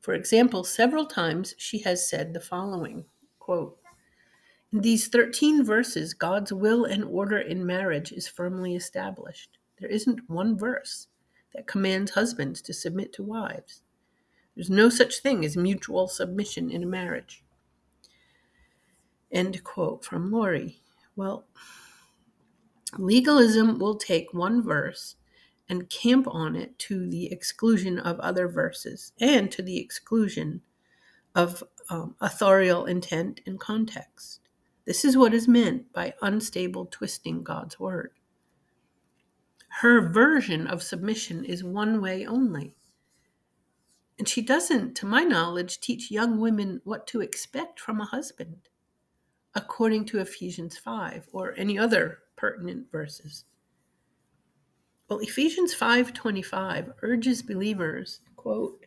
For 0.00 0.14
example, 0.14 0.64
several 0.64 1.04
times 1.04 1.54
she 1.58 1.80
has 1.80 2.08
said 2.08 2.32
the 2.32 2.40
following 2.40 3.04
quote, 3.38 3.78
In 4.72 4.80
these 4.80 5.08
13 5.08 5.62
verses, 5.62 6.14
God's 6.14 6.52
will 6.52 6.86
and 6.86 7.04
order 7.04 7.38
in 7.38 7.66
marriage 7.66 8.10
is 8.12 8.26
firmly 8.26 8.74
established. 8.74 9.58
There 9.78 9.90
isn't 9.90 10.30
one 10.30 10.56
verse 10.56 11.08
that 11.54 11.66
commands 11.66 12.12
husbands 12.12 12.62
to 12.62 12.72
submit 12.72 13.12
to 13.14 13.22
wives. 13.22 13.82
There's 14.60 14.68
no 14.68 14.90
such 14.90 15.20
thing 15.20 15.42
as 15.42 15.56
mutual 15.56 16.06
submission 16.06 16.70
in 16.70 16.82
a 16.82 16.86
marriage. 16.86 17.42
End 19.32 19.64
quote 19.64 20.04
from 20.04 20.30
Lori. 20.30 20.82
Well, 21.16 21.46
legalism 22.98 23.78
will 23.78 23.96
take 23.96 24.34
one 24.34 24.62
verse 24.62 25.16
and 25.70 25.88
camp 25.88 26.26
on 26.28 26.56
it 26.56 26.78
to 26.80 27.08
the 27.08 27.32
exclusion 27.32 27.98
of 27.98 28.20
other 28.20 28.48
verses 28.48 29.14
and 29.18 29.50
to 29.50 29.62
the 29.62 29.80
exclusion 29.80 30.60
of 31.34 31.64
um, 31.88 32.14
authorial 32.20 32.84
intent 32.84 33.40
and 33.46 33.58
context. 33.58 34.40
This 34.84 35.06
is 35.06 35.16
what 35.16 35.32
is 35.32 35.48
meant 35.48 35.90
by 35.94 36.12
unstable 36.20 36.84
twisting 36.84 37.42
God's 37.42 37.80
word. 37.80 38.10
Her 39.80 40.06
version 40.06 40.66
of 40.66 40.82
submission 40.82 41.46
is 41.46 41.64
one 41.64 42.02
way 42.02 42.26
only. 42.26 42.76
And 44.20 44.28
she 44.28 44.42
doesn't, 44.42 44.96
to 44.96 45.06
my 45.06 45.22
knowledge, 45.22 45.80
teach 45.80 46.10
young 46.10 46.40
women 46.40 46.82
what 46.84 47.06
to 47.06 47.22
expect 47.22 47.80
from 47.80 48.02
a 48.02 48.04
husband, 48.04 48.68
according 49.54 50.04
to 50.04 50.18
Ephesians 50.18 50.76
5 50.76 51.30
or 51.32 51.54
any 51.56 51.78
other 51.78 52.18
pertinent 52.36 52.92
verses. 52.92 53.46
Well, 55.08 55.20
Ephesians 55.20 55.74
5:25 55.74 56.92
urges 57.00 57.40
believers, 57.40 58.20
quote, 58.36 58.84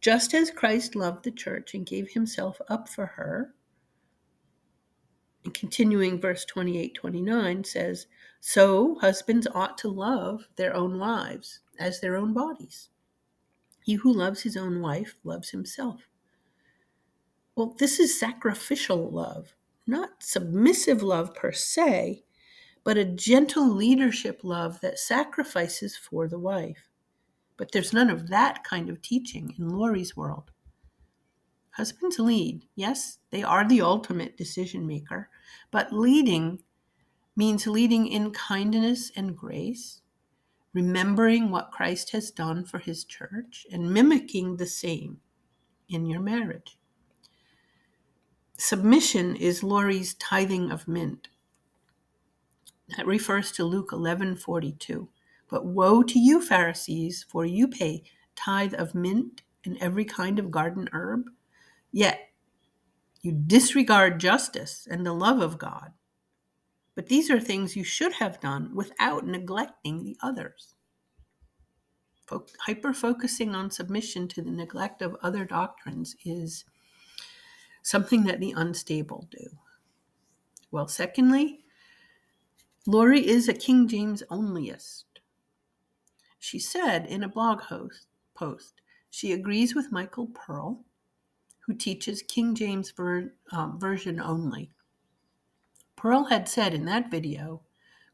just 0.00 0.34
as 0.34 0.52
Christ 0.52 0.94
loved 0.94 1.24
the 1.24 1.32
church 1.32 1.74
and 1.74 1.84
gave 1.84 2.08
himself 2.08 2.60
up 2.68 2.88
for 2.88 3.06
her. 3.06 3.52
And 5.44 5.52
continuing 5.52 6.20
verse 6.20 6.44
28 6.44 6.94
29 6.94 7.64
says, 7.64 8.06
So 8.38 9.00
husbands 9.00 9.48
ought 9.52 9.76
to 9.78 9.88
love 9.88 10.46
their 10.54 10.76
own 10.76 10.96
wives 10.96 11.58
as 11.80 12.00
their 12.00 12.14
own 12.14 12.32
bodies. 12.32 12.90
He 13.82 13.94
who 13.94 14.12
loves 14.12 14.42
his 14.42 14.56
own 14.56 14.80
wife 14.80 15.16
loves 15.24 15.50
himself. 15.50 16.08
Well, 17.56 17.74
this 17.78 18.00
is 18.00 18.18
sacrificial 18.18 19.10
love, 19.10 19.54
not 19.86 20.10
submissive 20.20 21.02
love 21.02 21.34
per 21.34 21.52
se, 21.52 22.24
but 22.84 22.96
a 22.96 23.04
gentle 23.04 23.68
leadership 23.68 24.40
love 24.42 24.80
that 24.80 24.98
sacrifices 24.98 25.96
for 25.96 26.28
the 26.28 26.38
wife. 26.38 26.88
But 27.56 27.72
there's 27.72 27.92
none 27.92 28.08
of 28.08 28.28
that 28.28 28.64
kind 28.64 28.88
of 28.88 29.02
teaching 29.02 29.54
in 29.58 29.68
Lori's 29.68 30.16
world. 30.16 30.50
Husbands 31.72 32.18
lead. 32.18 32.64
Yes, 32.74 33.18
they 33.30 33.42
are 33.42 33.66
the 33.66 33.82
ultimate 33.82 34.36
decision 34.36 34.86
maker, 34.86 35.28
but 35.70 35.92
leading 35.92 36.62
means 37.36 37.66
leading 37.66 38.06
in 38.06 38.32
kindness 38.32 39.12
and 39.16 39.36
grace, 39.36 39.99
remembering 40.72 41.50
what 41.50 41.72
Christ 41.72 42.10
has 42.12 42.30
done 42.30 42.64
for 42.64 42.78
his 42.78 43.04
church, 43.04 43.66
and 43.72 43.92
mimicking 43.92 44.56
the 44.56 44.66
same 44.66 45.20
in 45.88 46.06
your 46.06 46.20
marriage. 46.20 46.78
Submission 48.56 49.36
is 49.36 49.62
Lori's 49.62 50.14
tithing 50.14 50.70
of 50.70 50.86
mint. 50.86 51.28
That 52.96 53.06
refers 53.06 53.52
to 53.52 53.64
Luke 53.64 53.90
11:42. 53.92 55.08
But 55.48 55.66
woe 55.66 56.02
to 56.02 56.18
you 56.18 56.40
Pharisees, 56.40 57.24
for 57.28 57.44
you 57.44 57.66
pay 57.66 58.04
tithe 58.36 58.74
of 58.74 58.94
mint 58.94 59.42
and 59.64 59.76
every 59.78 60.04
kind 60.04 60.38
of 60.38 60.50
garden 60.50 60.88
herb, 60.92 61.30
yet 61.90 62.32
you 63.22 63.32
disregard 63.32 64.20
justice 64.20 64.86
and 64.90 65.04
the 65.04 65.12
love 65.12 65.40
of 65.40 65.58
God. 65.58 65.92
But 67.00 67.08
these 67.08 67.30
are 67.30 67.40
things 67.40 67.76
you 67.76 67.82
should 67.82 68.12
have 68.12 68.40
done 68.40 68.74
without 68.74 69.26
neglecting 69.26 70.04
the 70.04 70.18
others. 70.22 70.74
Hyper 72.66 72.92
focusing 72.92 73.54
on 73.54 73.70
submission 73.70 74.28
to 74.28 74.42
the 74.42 74.50
neglect 74.50 75.00
of 75.00 75.16
other 75.22 75.46
doctrines 75.46 76.14
is 76.26 76.66
something 77.82 78.24
that 78.24 78.38
the 78.38 78.52
unstable 78.54 79.26
do. 79.30 79.46
Well, 80.72 80.88
secondly, 80.88 81.60
Lori 82.86 83.26
is 83.26 83.48
a 83.48 83.54
King 83.54 83.88
James 83.88 84.22
onlyist. 84.30 85.04
She 86.38 86.58
said 86.58 87.06
in 87.06 87.22
a 87.22 87.30
blog 87.30 87.62
host, 87.62 88.08
post 88.34 88.82
she 89.08 89.32
agrees 89.32 89.74
with 89.74 89.90
Michael 89.90 90.26
Pearl, 90.26 90.84
who 91.60 91.72
teaches 91.72 92.20
King 92.20 92.54
James 92.54 92.90
ver, 92.90 93.32
um, 93.52 93.80
version 93.80 94.20
only. 94.20 94.70
Pearl 96.00 96.24
had 96.24 96.48
said 96.48 96.72
in 96.72 96.86
that 96.86 97.10
video, 97.10 97.60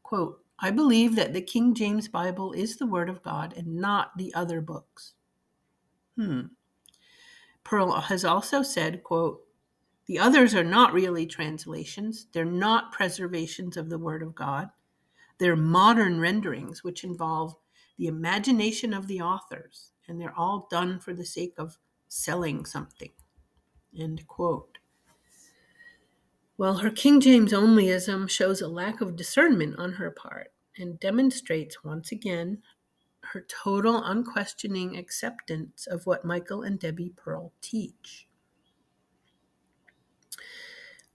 quote, 0.03 0.43
I 0.59 0.71
believe 0.71 1.15
that 1.15 1.31
the 1.31 1.39
King 1.39 1.73
James 1.73 2.09
Bible 2.09 2.51
is 2.51 2.75
the 2.75 2.85
Word 2.85 3.09
of 3.09 3.23
God 3.23 3.53
and 3.55 3.77
not 3.77 4.17
the 4.17 4.33
other 4.33 4.59
books. 4.59 5.13
Hmm. 6.17 6.47
Pearl 7.63 7.93
has 7.93 8.25
also 8.25 8.61
said, 8.61 9.03
quote, 9.03 9.39
the 10.05 10.19
others 10.19 10.53
are 10.53 10.65
not 10.65 10.91
really 10.91 11.25
translations, 11.25 12.27
they're 12.33 12.43
not 12.43 12.91
preservations 12.91 13.77
of 13.77 13.89
the 13.89 13.97
Word 13.97 14.21
of 14.21 14.35
God. 14.35 14.69
They're 15.37 15.55
modern 15.55 16.19
renderings 16.19 16.83
which 16.83 17.05
involve 17.05 17.55
the 17.97 18.07
imagination 18.07 18.93
of 18.93 19.07
the 19.07 19.21
authors, 19.21 19.91
and 20.09 20.19
they're 20.19 20.37
all 20.37 20.67
done 20.69 20.99
for 20.99 21.13
the 21.13 21.25
sake 21.25 21.53
of 21.57 21.77
selling 22.09 22.65
something. 22.65 23.11
End 23.97 24.27
quote. 24.27 24.77
Well, 26.59 26.79
her 26.79 26.89
King 26.89 27.21
James 27.21 27.53
onlyism 27.53 28.27
shows 28.27 28.61
a 28.61 28.67
lack 28.67 28.99
of 28.99 29.15
discernment 29.15 29.77
on 29.77 29.93
her 29.93 30.09
part 30.09 30.51
and 30.75 30.99
demonstrates 30.99 31.83
once 31.83 32.11
again 32.11 32.63
her 33.31 33.45
total 33.47 34.03
unquestioning 34.03 34.97
acceptance 34.97 35.85
of 35.85 36.07
what 36.07 36.25
Michael 36.25 36.63
and 36.63 36.79
Debbie 36.79 37.13
Pearl 37.15 37.53
teach. 37.61 38.27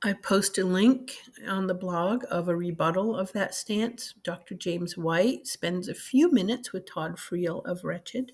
I 0.04 0.12
post 0.12 0.58
a 0.58 0.64
link 0.64 1.16
on 1.48 1.66
the 1.66 1.74
blog 1.74 2.24
of 2.30 2.46
a 2.46 2.56
rebuttal 2.56 3.16
of 3.16 3.32
that 3.32 3.52
stance. 3.52 4.14
Dr. 4.22 4.54
James 4.54 4.96
White 4.96 5.48
spends 5.48 5.88
a 5.88 5.94
few 5.94 6.30
minutes 6.30 6.72
with 6.72 6.86
Todd 6.86 7.16
Friel 7.16 7.64
of 7.66 7.82
Wretched, 7.82 8.30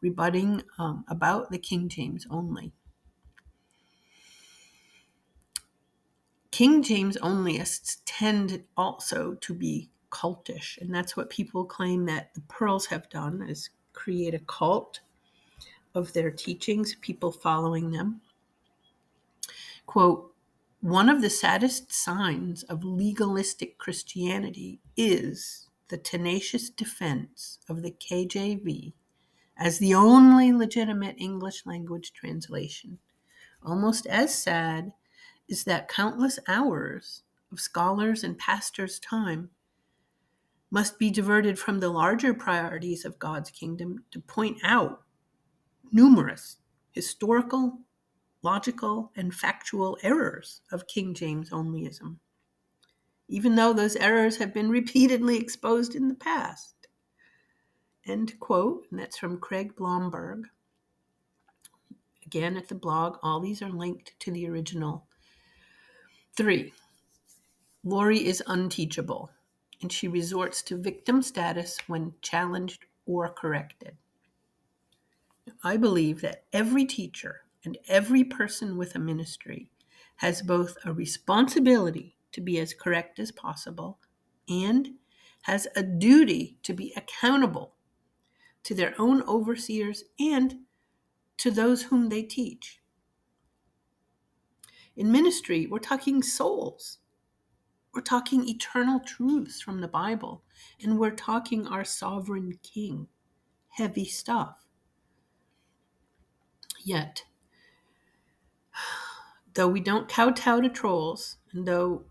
rebutting 0.00 0.62
um, 0.78 1.04
about 1.06 1.52
the 1.52 1.58
King 1.58 1.88
James 1.88 2.26
only. 2.30 2.72
King 6.52 6.82
James 6.82 7.16
onlyists 7.16 8.02
tend 8.04 8.62
also 8.76 9.34
to 9.40 9.54
be 9.54 9.88
cultish, 10.10 10.78
and 10.78 10.94
that's 10.94 11.16
what 11.16 11.30
people 11.30 11.64
claim 11.64 12.04
that 12.04 12.34
the 12.34 12.42
Pearls 12.42 12.86
have 12.86 13.08
done 13.08 13.42
is 13.48 13.70
create 13.94 14.34
a 14.34 14.38
cult 14.38 15.00
of 15.94 16.12
their 16.12 16.30
teachings, 16.30 16.94
people 17.00 17.32
following 17.32 17.90
them. 17.90 18.20
Quote, 19.86 20.34
one 20.82 21.08
of 21.08 21.22
the 21.22 21.30
saddest 21.30 21.90
signs 21.90 22.64
of 22.64 22.84
legalistic 22.84 23.78
Christianity 23.78 24.78
is 24.94 25.70
the 25.88 25.96
tenacious 25.96 26.68
defense 26.68 27.60
of 27.66 27.82
the 27.82 27.92
KJV 27.92 28.92
as 29.56 29.78
the 29.78 29.94
only 29.94 30.52
legitimate 30.52 31.16
English 31.18 31.64
language 31.64 32.12
translation. 32.12 32.98
Almost 33.64 34.06
as 34.06 34.34
sad 34.36 34.92
is 35.52 35.62
that 35.64 35.86
countless 35.86 36.40
hours 36.48 37.22
of 37.52 37.60
scholars' 37.60 38.24
and 38.24 38.36
pastors' 38.36 38.98
time 38.98 39.50
must 40.70 40.98
be 40.98 41.10
diverted 41.10 41.58
from 41.58 41.78
the 41.78 41.90
larger 41.90 42.34
priorities 42.34 43.04
of 43.04 43.20
God's 43.20 43.50
kingdom 43.50 44.04
to 44.10 44.18
point 44.18 44.58
out 44.64 45.02
numerous 45.92 46.56
historical 46.90 47.78
logical, 48.42 49.12
and 49.16 49.34
factual 49.34 49.96
errors 50.02 50.60
of 50.70 50.86
King 50.86 51.14
James 51.14 51.50
onlyism, 51.50 52.16
even 53.28 53.54
though 53.54 53.72
those 53.72 53.96
errors 53.96 54.36
have 54.36 54.52
been 54.52 54.70
repeatedly 54.80 55.38
exposed 55.38 55.94
in 55.94 56.08
the 56.08 56.14
past. 56.14 56.74
End 58.04 58.38
quote, 58.40 58.86
and 58.90 58.98
that's 58.98 59.16
from 59.16 59.38
Craig 59.38 59.76
Blomberg. 59.76 60.48
Again, 62.26 62.56
at 62.56 62.68
the 62.68 62.74
blog, 62.74 63.18
all 63.22 63.38
these 63.38 63.62
are 63.62 63.70
linked 63.70 64.18
to 64.20 64.32
the 64.32 64.48
original. 64.48 65.06
Three, 66.34 66.72
Lori 67.84 68.24
is 68.24 68.42
unteachable, 68.46 69.30
and 69.82 69.92
she 69.92 70.08
resorts 70.08 70.62
to 70.62 70.78
victim 70.78 71.20
status 71.20 71.76
when 71.88 72.14
challenged 72.22 72.86
or 73.04 73.28
corrected. 73.28 73.98
I 75.62 75.76
believe 75.76 76.22
that 76.22 76.44
every 76.52 76.86
teacher 76.86 77.42
and 77.64 77.76
every 77.86 78.24
person 78.24 78.78
with 78.78 78.94
a 78.94 78.98
ministry 78.98 79.68
has 80.16 80.40
both 80.40 80.78
a 80.86 80.92
responsibility 80.92 82.16
to 82.32 82.40
be 82.40 82.58
as 82.58 82.72
correct 82.72 83.18
as 83.18 83.30
possible 83.30 83.98
and 84.48 84.94
has 85.42 85.68
a 85.76 85.82
duty 85.82 86.56
to 86.62 86.72
be 86.72 86.94
accountable 86.96 87.74
to 88.64 88.74
their 88.74 88.94
own 88.98 89.22
overseers 89.24 90.04
and 90.18 90.60
to 91.36 91.50
those 91.50 91.82
whom 91.82 92.08
they 92.08 92.22
teach. 92.22 92.81
In 94.96 95.10
ministry, 95.10 95.66
we're 95.66 95.78
talking 95.78 96.22
souls. 96.22 96.98
We're 97.94 98.02
talking 98.02 98.48
eternal 98.48 99.00
truths 99.00 99.60
from 99.60 99.80
the 99.80 99.88
Bible, 99.88 100.42
and 100.82 100.98
we're 100.98 101.10
talking 101.10 101.66
our 101.66 101.84
sovereign 101.84 102.58
king. 102.62 103.08
Heavy 103.68 104.04
stuff. 104.04 104.66
Yet, 106.84 107.24
though 109.54 109.68
we 109.68 109.80
don't 109.80 110.08
kowtow 110.08 110.60
to 110.60 110.68
trolls, 110.68 111.38
and 111.52 111.66
though 111.66 112.04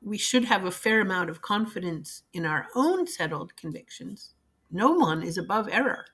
we 0.00 0.18
should 0.18 0.44
have 0.44 0.64
a 0.64 0.70
fair 0.70 1.00
amount 1.00 1.30
of 1.30 1.42
confidence 1.42 2.22
in 2.32 2.44
our 2.44 2.66
own 2.74 3.06
settled 3.06 3.56
convictions, 3.56 4.34
no 4.70 4.92
one 4.92 5.22
is 5.22 5.38
above 5.38 5.68
error. 5.70 6.06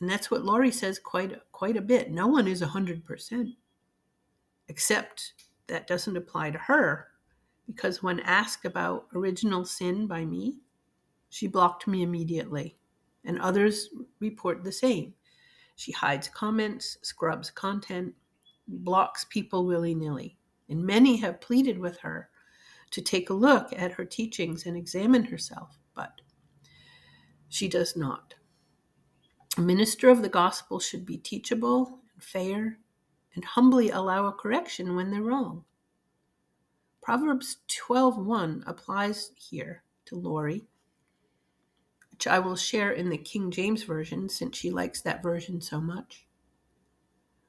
And 0.00 0.08
that's 0.08 0.30
what 0.30 0.44
Lori 0.44 0.70
says 0.70 0.98
quite 0.98 1.38
quite 1.52 1.76
a 1.76 1.82
bit. 1.82 2.10
No 2.10 2.26
one 2.26 2.48
is 2.48 2.62
100%. 2.62 3.56
Except 4.70 5.32
that 5.66 5.88
doesn't 5.88 6.16
apply 6.16 6.52
to 6.52 6.58
her 6.58 7.08
because 7.66 8.04
when 8.04 8.20
asked 8.20 8.64
about 8.64 9.08
original 9.16 9.64
sin 9.64 10.06
by 10.06 10.24
me, 10.24 10.58
she 11.28 11.48
blocked 11.48 11.88
me 11.88 12.04
immediately. 12.04 12.76
And 13.24 13.40
others 13.40 13.88
report 14.20 14.62
the 14.62 14.70
same. 14.70 15.12
She 15.74 15.90
hides 15.90 16.28
comments, 16.28 16.98
scrubs 17.02 17.50
content, 17.50 18.14
blocks 18.68 19.26
people 19.28 19.66
willy 19.66 19.92
nilly. 19.92 20.38
And 20.68 20.86
many 20.86 21.16
have 21.16 21.40
pleaded 21.40 21.76
with 21.76 21.98
her 21.98 22.30
to 22.92 23.02
take 23.02 23.30
a 23.30 23.34
look 23.34 23.72
at 23.72 23.90
her 23.92 24.04
teachings 24.04 24.66
and 24.66 24.76
examine 24.76 25.24
herself, 25.24 25.76
but 25.96 26.20
she 27.48 27.66
does 27.66 27.96
not. 27.96 28.34
A 29.58 29.60
minister 29.60 30.10
of 30.10 30.22
the 30.22 30.28
gospel 30.28 30.78
should 30.78 31.04
be 31.04 31.18
teachable 31.18 31.98
and 32.14 32.22
fair 32.22 32.78
and 33.34 33.44
humbly 33.44 33.90
allow 33.90 34.26
a 34.26 34.32
correction 34.32 34.94
when 34.94 35.10
they're 35.10 35.22
wrong. 35.22 35.64
Proverbs 37.02 37.58
12:1 37.68 38.62
applies 38.66 39.32
here 39.36 39.84
to 40.04 40.16
Lori, 40.16 40.66
which 42.10 42.26
I 42.26 42.38
will 42.38 42.56
share 42.56 42.92
in 42.92 43.08
the 43.08 43.18
King 43.18 43.50
James 43.50 43.84
version 43.84 44.28
since 44.28 44.56
she 44.56 44.70
likes 44.70 45.00
that 45.02 45.22
version 45.22 45.60
so 45.60 45.80
much. 45.80 46.26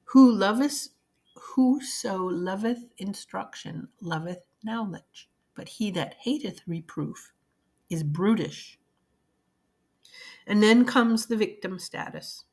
Who 0.05 0.31
loveth 0.31 0.89
Whoso 1.35 2.17
loveth 2.17 2.89
instruction 2.97 3.89
loveth 3.99 4.43
knowledge, 4.63 5.29
but 5.55 5.67
he 5.67 5.91
that 5.91 6.15
hateth 6.15 6.61
reproof 6.67 7.33
is 7.89 8.03
brutish. 8.03 8.79
And 10.45 10.61
then 10.61 10.85
comes 10.85 11.25
the 11.25 11.37
victim 11.37 11.79
status. 11.79 12.45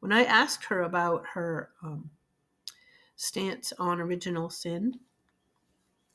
When 0.00 0.12
I 0.12 0.24
asked 0.24 0.64
her 0.64 0.82
about 0.82 1.26
her 1.34 1.70
um, 1.82 2.10
stance 3.18 3.72
on 3.78 4.00
original 4.00 4.48
sin, 4.48 4.94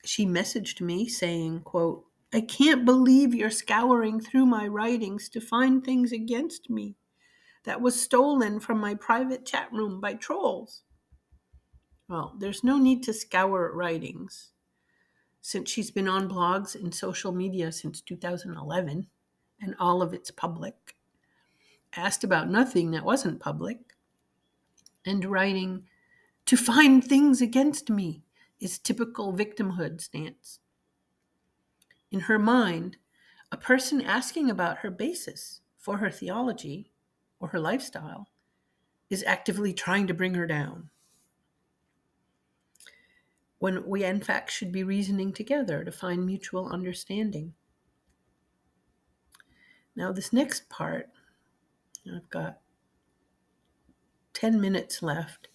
she 0.04 0.26
messaged 0.26 0.80
me 0.80 1.06
saying, 1.06 1.60
quote, 1.60 2.04
I 2.32 2.40
can't 2.40 2.84
believe 2.84 3.34
you're 3.34 3.50
scouring 3.50 4.20
through 4.20 4.46
my 4.46 4.66
writings 4.66 5.28
to 5.28 5.40
find 5.40 5.84
things 5.84 6.12
against 6.12 6.68
me 6.68 6.96
that 7.64 7.80
was 7.80 8.00
stolen 8.00 8.58
from 8.58 8.80
my 8.80 8.94
private 8.94 9.46
chat 9.46 9.68
room 9.70 10.00
by 10.00 10.14
trolls. 10.14 10.82
Well, 12.08 12.34
there's 12.38 12.64
no 12.64 12.78
need 12.78 13.02
to 13.04 13.12
scour 13.12 13.70
writings 13.72 14.50
since 15.42 15.70
she's 15.70 15.90
been 15.90 16.08
on 16.08 16.28
blogs 16.28 16.74
and 16.74 16.92
social 16.94 17.32
media 17.32 17.70
since 17.70 18.00
2011 18.00 19.06
and 19.60 19.74
all 19.78 20.00
of 20.00 20.14
it's 20.14 20.30
public. 20.30 20.96
Asked 21.96 22.24
about 22.24 22.48
nothing 22.50 22.90
that 22.92 23.04
wasn't 23.04 23.40
public. 23.40 23.78
And 25.06 25.24
writing, 25.26 25.84
to 26.46 26.56
find 26.56 27.02
things 27.02 27.40
against 27.40 27.90
me 27.90 28.24
is 28.60 28.78
typical 28.78 29.32
victimhood 29.32 30.00
stance. 30.00 30.60
In 32.10 32.20
her 32.20 32.38
mind, 32.38 32.96
a 33.50 33.56
person 33.56 34.00
asking 34.00 34.50
about 34.50 34.78
her 34.78 34.90
basis 34.90 35.60
for 35.78 35.98
her 35.98 36.10
theology 36.10 36.90
or 37.40 37.48
her 37.48 37.60
lifestyle 37.60 38.28
is 39.10 39.24
actively 39.26 39.72
trying 39.72 40.06
to 40.06 40.14
bring 40.14 40.34
her 40.34 40.46
down 40.46 40.90
when 43.64 43.86
we 43.86 44.04
in 44.04 44.20
fact 44.20 44.50
should 44.50 44.70
be 44.70 44.84
reasoning 44.84 45.32
together 45.32 45.84
to 45.84 45.90
find 45.90 46.26
mutual 46.26 46.68
understanding. 46.68 47.54
Now, 49.96 50.12
this 50.12 50.34
next 50.34 50.68
part, 50.68 51.08
I've 52.14 52.28
got 52.28 52.58
10 54.34 54.60
minutes 54.60 55.02
left. 55.02 55.48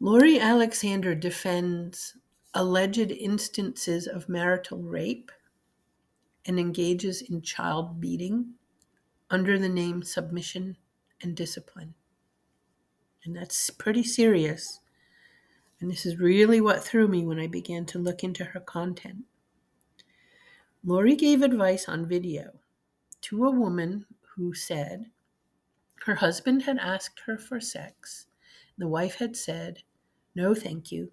Lori 0.00 0.38
Alexander 0.38 1.16
defends 1.16 2.16
alleged 2.54 3.10
instances 3.10 4.06
of 4.06 4.28
marital 4.28 4.78
rape 4.78 5.32
and 6.46 6.60
engages 6.60 7.20
in 7.20 7.42
child 7.42 8.00
beating 8.00 8.54
under 9.28 9.58
the 9.58 9.68
name 9.68 10.04
submission 10.04 10.76
and 11.20 11.36
discipline. 11.36 11.94
And 13.24 13.34
that's 13.34 13.70
pretty 13.70 14.04
serious. 14.04 14.78
And 15.80 15.90
this 15.90 16.06
is 16.06 16.16
really 16.16 16.60
what 16.60 16.84
threw 16.84 17.08
me 17.08 17.26
when 17.26 17.40
I 17.40 17.48
began 17.48 17.84
to 17.86 17.98
look 17.98 18.22
into 18.22 18.44
her 18.44 18.60
content. 18.60 19.24
Lori 20.84 21.16
gave 21.16 21.42
advice 21.42 21.88
on 21.88 22.06
video 22.06 22.52
to 23.22 23.44
a 23.44 23.50
woman 23.50 24.06
who 24.36 24.54
said 24.54 25.06
her 26.06 26.14
husband 26.14 26.62
had 26.62 26.78
asked 26.78 27.20
her 27.26 27.36
for 27.36 27.60
sex. 27.60 28.26
The 28.78 28.86
wife 28.86 29.16
had 29.16 29.36
said, 29.36 29.82
No, 30.38 30.54
thank 30.54 30.92
you. 30.92 31.10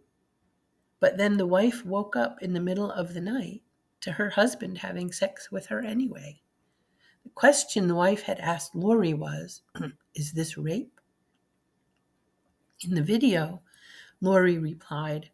But 1.00 1.18
then 1.18 1.38
the 1.38 1.48
wife 1.48 1.84
woke 1.84 2.16
up 2.16 2.44
in 2.44 2.54
the 2.54 2.60
middle 2.60 2.92
of 2.92 3.16
the 3.16 3.22
night 3.22 3.64
to 4.02 4.12
her 4.12 4.30
husband 4.30 4.78
having 4.78 5.12
sex 5.12 5.52
with 5.52 5.66
her 5.66 5.82
anyway. 5.82 6.44
The 7.24 7.32
question 7.32 7.88
the 7.88 7.96
wife 7.96 8.22
had 8.22 8.40
asked 8.40 8.76
Lori 8.76 9.16
was 9.16 9.64
Is 10.14 10.34
this 10.34 10.60
rape? 10.60 11.02
In 12.82 12.94
the 12.94 13.02
video, 13.02 13.64
Lori 14.22 14.60
replied, 14.60 15.32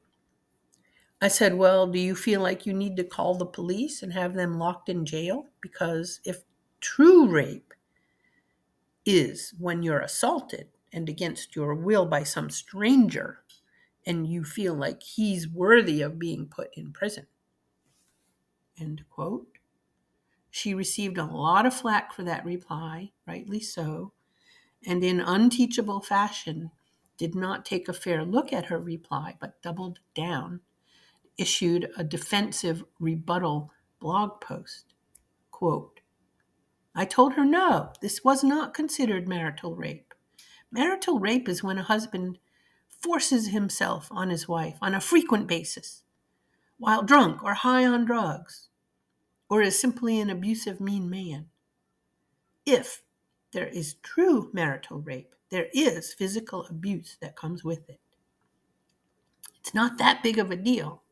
I 1.21 1.27
said, 1.27 1.55
Well, 1.55 1.85
do 1.85 1.99
you 1.99 2.15
feel 2.15 2.39
like 2.39 2.65
you 2.65 2.71
need 2.71 2.95
to 2.95 3.03
call 3.03 3.35
the 3.35 3.45
police 3.45 4.03
and 4.03 4.13
have 4.13 4.35
them 4.35 4.57
locked 4.57 4.87
in 4.87 5.05
jail? 5.05 5.49
Because 5.59 6.21
if 6.23 6.43
true 6.79 7.27
rape 7.27 7.73
is 9.05 9.53
when 9.59 9.83
you're 9.83 9.99
assaulted 9.99 10.69
and 10.93 11.09
against 11.09 11.57
your 11.57 11.75
will 11.75 12.05
by 12.05 12.23
some 12.23 12.49
stranger, 12.49 13.40
and 14.05 14.27
you 14.27 14.43
feel 14.43 14.73
like 14.73 15.03
he's 15.03 15.47
worthy 15.47 16.01
of 16.01 16.19
being 16.19 16.47
put 16.47 16.69
in 16.75 16.91
prison. 16.91 17.27
End 18.79 19.03
quote. 19.09 19.47
She 20.49 20.73
received 20.73 21.17
a 21.17 21.25
lot 21.25 21.65
of 21.65 21.73
flack 21.73 22.13
for 22.13 22.23
that 22.23 22.43
reply, 22.43 23.11
rightly 23.25 23.61
so, 23.61 24.11
and 24.85 25.03
in 25.03 25.21
unteachable 25.21 26.01
fashion 26.01 26.71
did 27.17 27.35
not 27.35 27.65
take 27.65 27.87
a 27.87 27.93
fair 27.93 28.25
look 28.25 28.51
at 28.51 28.65
her 28.65 28.79
reply, 28.79 29.35
but 29.39 29.61
doubled 29.61 29.99
down, 30.15 30.61
issued 31.37 31.89
a 31.95 32.03
defensive 32.03 32.83
rebuttal 32.99 33.71
blog 33.99 34.41
post. 34.41 34.95
Quote, 35.51 36.01
I 36.93 37.05
told 37.05 37.33
her 37.33 37.45
no, 37.45 37.93
this 38.01 38.23
was 38.23 38.43
not 38.43 38.73
considered 38.73 39.27
marital 39.27 39.75
rape. 39.75 40.13
Marital 40.71 41.19
rape 41.19 41.47
is 41.47 41.63
when 41.63 41.77
a 41.77 41.83
husband 41.83 42.39
forces 43.01 43.47
himself 43.47 44.07
on 44.11 44.29
his 44.29 44.47
wife 44.47 44.77
on 44.81 44.93
a 44.93 45.01
frequent 45.01 45.47
basis 45.47 46.03
while 46.77 47.03
drunk 47.03 47.43
or 47.43 47.53
high 47.53 47.85
on 47.85 48.05
drugs 48.05 48.69
or 49.49 49.61
is 49.61 49.79
simply 49.79 50.19
an 50.19 50.29
abusive, 50.29 50.79
mean 50.79 51.09
man. 51.09 51.47
If 52.65 53.03
there 53.51 53.67
is 53.67 53.95
true 53.95 54.49
marital 54.53 54.99
rape, 54.99 55.35
there 55.49 55.67
is 55.73 56.13
physical 56.13 56.65
abuse 56.67 57.17
that 57.21 57.35
comes 57.35 57.63
with 57.63 57.89
it. 57.89 57.99
It's 59.59 59.73
not 59.73 59.97
that 59.97 60.23
big 60.23 60.39
of 60.39 60.51
a 60.51 60.55
deal. 60.55 61.03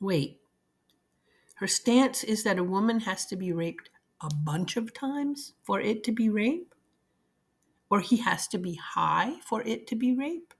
Wait, 0.00 0.40
her 1.56 1.66
stance 1.66 2.24
is 2.24 2.44
that 2.44 2.58
a 2.58 2.64
woman 2.64 3.00
has 3.00 3.26
to 3.26 3.36
be 3.36 3.52
raped 3.52 3.90
a 4.22 4.32
bunch 4.34 4.76
of 4.76 4.94
times 4.94 5.54
for 5.64 5.80
it 5.80 6.02
to 6.04 6.12
be 6.12 6.28
rape? 6.28 6.74
Or 7.90 8.00
he 8.00 8.18
has 8.18 8.46
to 8.48 8.58
be 8.58 8.74
high 8.74 9.40
for 9.46 9.62
it 9.62 9.86
to 9.88 9.96
be 9.96 10.14
rape? 10.14 10.54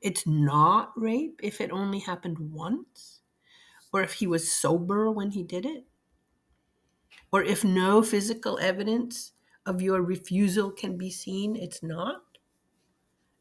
It's 0.00 0.26
not 0.26 0.92
rape 0.96 1.40
if 1.42 1.60
it 1.60 1.70
only 1.70 2.00
happened 2.00 2.38
once? 2.38 3.20
Or 3.92 4.02
if 4.02 4.14
he 4.14 4.26
was 4.26 4.52
sober 4.52 5.10
when 5.10 5.30
he 5.30 5.42
did 5.42 5.64
it? 5.64 5.86
Or 7.32 7.42
if 7.42 7.64
no 7.64 8.02
physical 8.02 8.58
evidence 8.60 9.32
of 9.64 9.82
your 9.82 10.02
refusal 10.02 10.70
can 10.70 10.96
be 10.96 11.10
seen, 11.10 11.56
it's 11.56 11.82
not? 11.82 12.22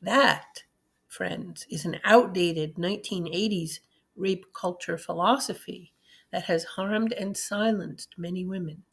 That, 0.01 0.63
friends, 1.07 1.67
is 1.69 1.85
an 1.85 1.99
outdated 2.03 2.75
1980s 2.75 3.79
rape 4.15 4.45
culture 4.53 4.97
philosophy 4.97 5.93
that 6.31 6.43
has 6.43 6.63
harmed 6.63 7.13
and 7.13 7.35
silenced 7.37 8.15
many 8.17 8.45
women. 8.45 8.83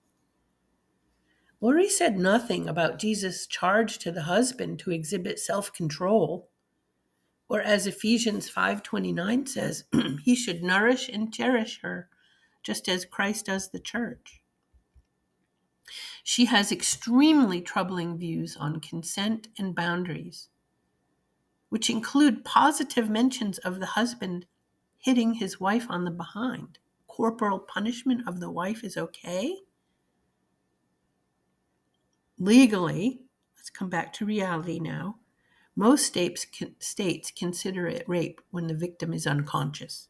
Lori 1.62 1.88
said 1.88 2.18
nothing 2.18 2.68
about 2.68 2.98
Jesus' 2.98 3.46
charge 3.46 3.98
to 3.98 4.10
the 4.10 4.22
husband 4.22 4.80
to 4.80 4.90
exhibit 4.90 5.38
self-control, 5.38 6.50
or 7.48 7.60
as 7.60 7.86
Ephesians 7.86 8.50
5:29 8.50 9.48
says, 9.48 9.84
he 10.24 10.34
should 10.34 10.64
nourish 10.64 11.08
and 11.08 11.32
cherish 11.32 11.80
her 11.82 12.08
just 12.64 12.88
as 12.88 13.04
Christ 13.04 13.46
does 13.46 13.70
the 13.70 13.78
church. 13.78 14.42
She 16.24 16.46
has 16.46 16.72
extremely 16.72 17.60
troubling 17.60 18.18
views 18.18 18.56
on 18.56 18.80
consent 18.80 19.46
and 19.56 19.72
boundaries, 19.72 20.48
which 21.68 21.88
include 21.88 22.44
positive 22.44 23.08
mentions 23.08 23.58
of 23.58 23.78
the 23.78 23.94
husband 23.94 24.46
hitting 24.98 25.34
his 25.34 25.60
wife 25.60 25.86
on 25.88 26.04
the 26.04 26.10
behind. 26.10 26.80
Corporal 27.06 27.60
punishment 27.60 28.26
of 28.26 28.40
the 28.40 28.50
wife 28.50 28.82
is 28.82 28.96
okay 28.96 29.58
Legally, 32.42 33.20
let's 33.56 33.70
come 33.70 33.88
back 33.88 34.12
to 34.12 34.26
reality 34.26 34.80
now. 34.80 35.14
Most 35.76 36.04
states, 36.04 36.44
states 36.80 37.30
consider 37.30 37.86
it 37.86 38.08
rape 38.08 38.40
when 38.50 38.66
the 38.66 38.74
victim 38.74 39.12
is 39.12 39.28
unconscious. 39.28 40.08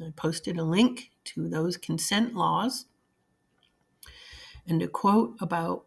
I 0.00 0.12
posted 0.14 0.56
a 0.56 0.62
link 0.62 1.10
to 1.24 1.48
those 1.48 1.76
consent 1.76 2.36
laws 2.36 2.86
and 4.68 4.80
a 4.82 4.86
quote 4.86 5.34
about 5.40 5.86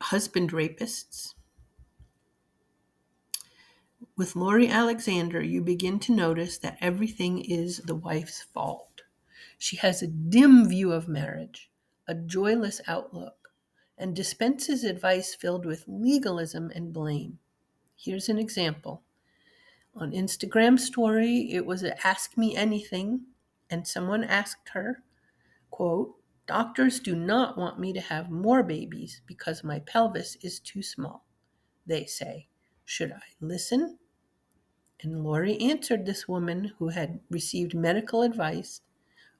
husband 0.00 0.52
rapists. 0.52 1.34
With 4.16 4.34
Lori 4.34 4.66
Alexander, 4.66 5.42
you 5.42 5.60
begin 5.60 5.98
to 6.00 6.14
notice 6.14 6.56
that 6.56 6.78
everything 6.80 7.38
is 7.38 7.80
the 7.80 7.94
wife's 7.94 8.40
fault. 8.40 9.02
She 9.58 9.76
has 9.76 10.00
a 10.00 10.06
dim 10.06 10.66
view 10.66 10.90
of 10.90 11.06
marriage, 11.06 11.70
a 12.06 12.14
joyless 12.14 12.80
outlook 12.86 13.47
and 13.98 14.14
dispenses 14.14 14.84
advice 14.84 15.34
filled 15.34 15.66
with 15.66 15.84
legalism 15.86 16.70
and 16.74 16.92
blame. 16.92 17.38
Here's 17.96 18.28
an 18.28 18.38
example. 18.38 19.02
On 19.94 20.12
Instagram 20.12 20.78
story, 20.78 21.52
it 21.52 21.66
was 21.66 21.82
ask 22.04 22.36
me 22.36 22.54
anything, 22.54 23.22
and 23.68 23.86
someone 23.86 24.22
asked 24.22 24.68
her, 24.70 25.02
quote, 25.70 26.14
Doctors 26.46 27.00
do 27.00 27.14
not 27.14 27.58
want 27.58 27.78
me 27.78 27.92
to 27.92 28.00
have 28.00 28.30
more 28.30 28.62
babies 28.62 29.20
because 29.26 29.62
my 29.62 29.80
pelvis 29.80 30.36
is 30.40 30.60
too 30.60 30.82
small. 30.82 31.26
They 31.86 32.06
say, 32.06 32.48
Should 32.84 33.12
I 33.12 33.34
listen? 33.40 33.98
And 35.02 35.22
Lori 35.22 35.60
answered 35.60 36.06
this 36.06 36.26
woman 36.26 36.72
who 36.78 36.88
had 36.88 37.20
received 37.30 37.74
medical 37.74 38.22
advice 38.22 38.80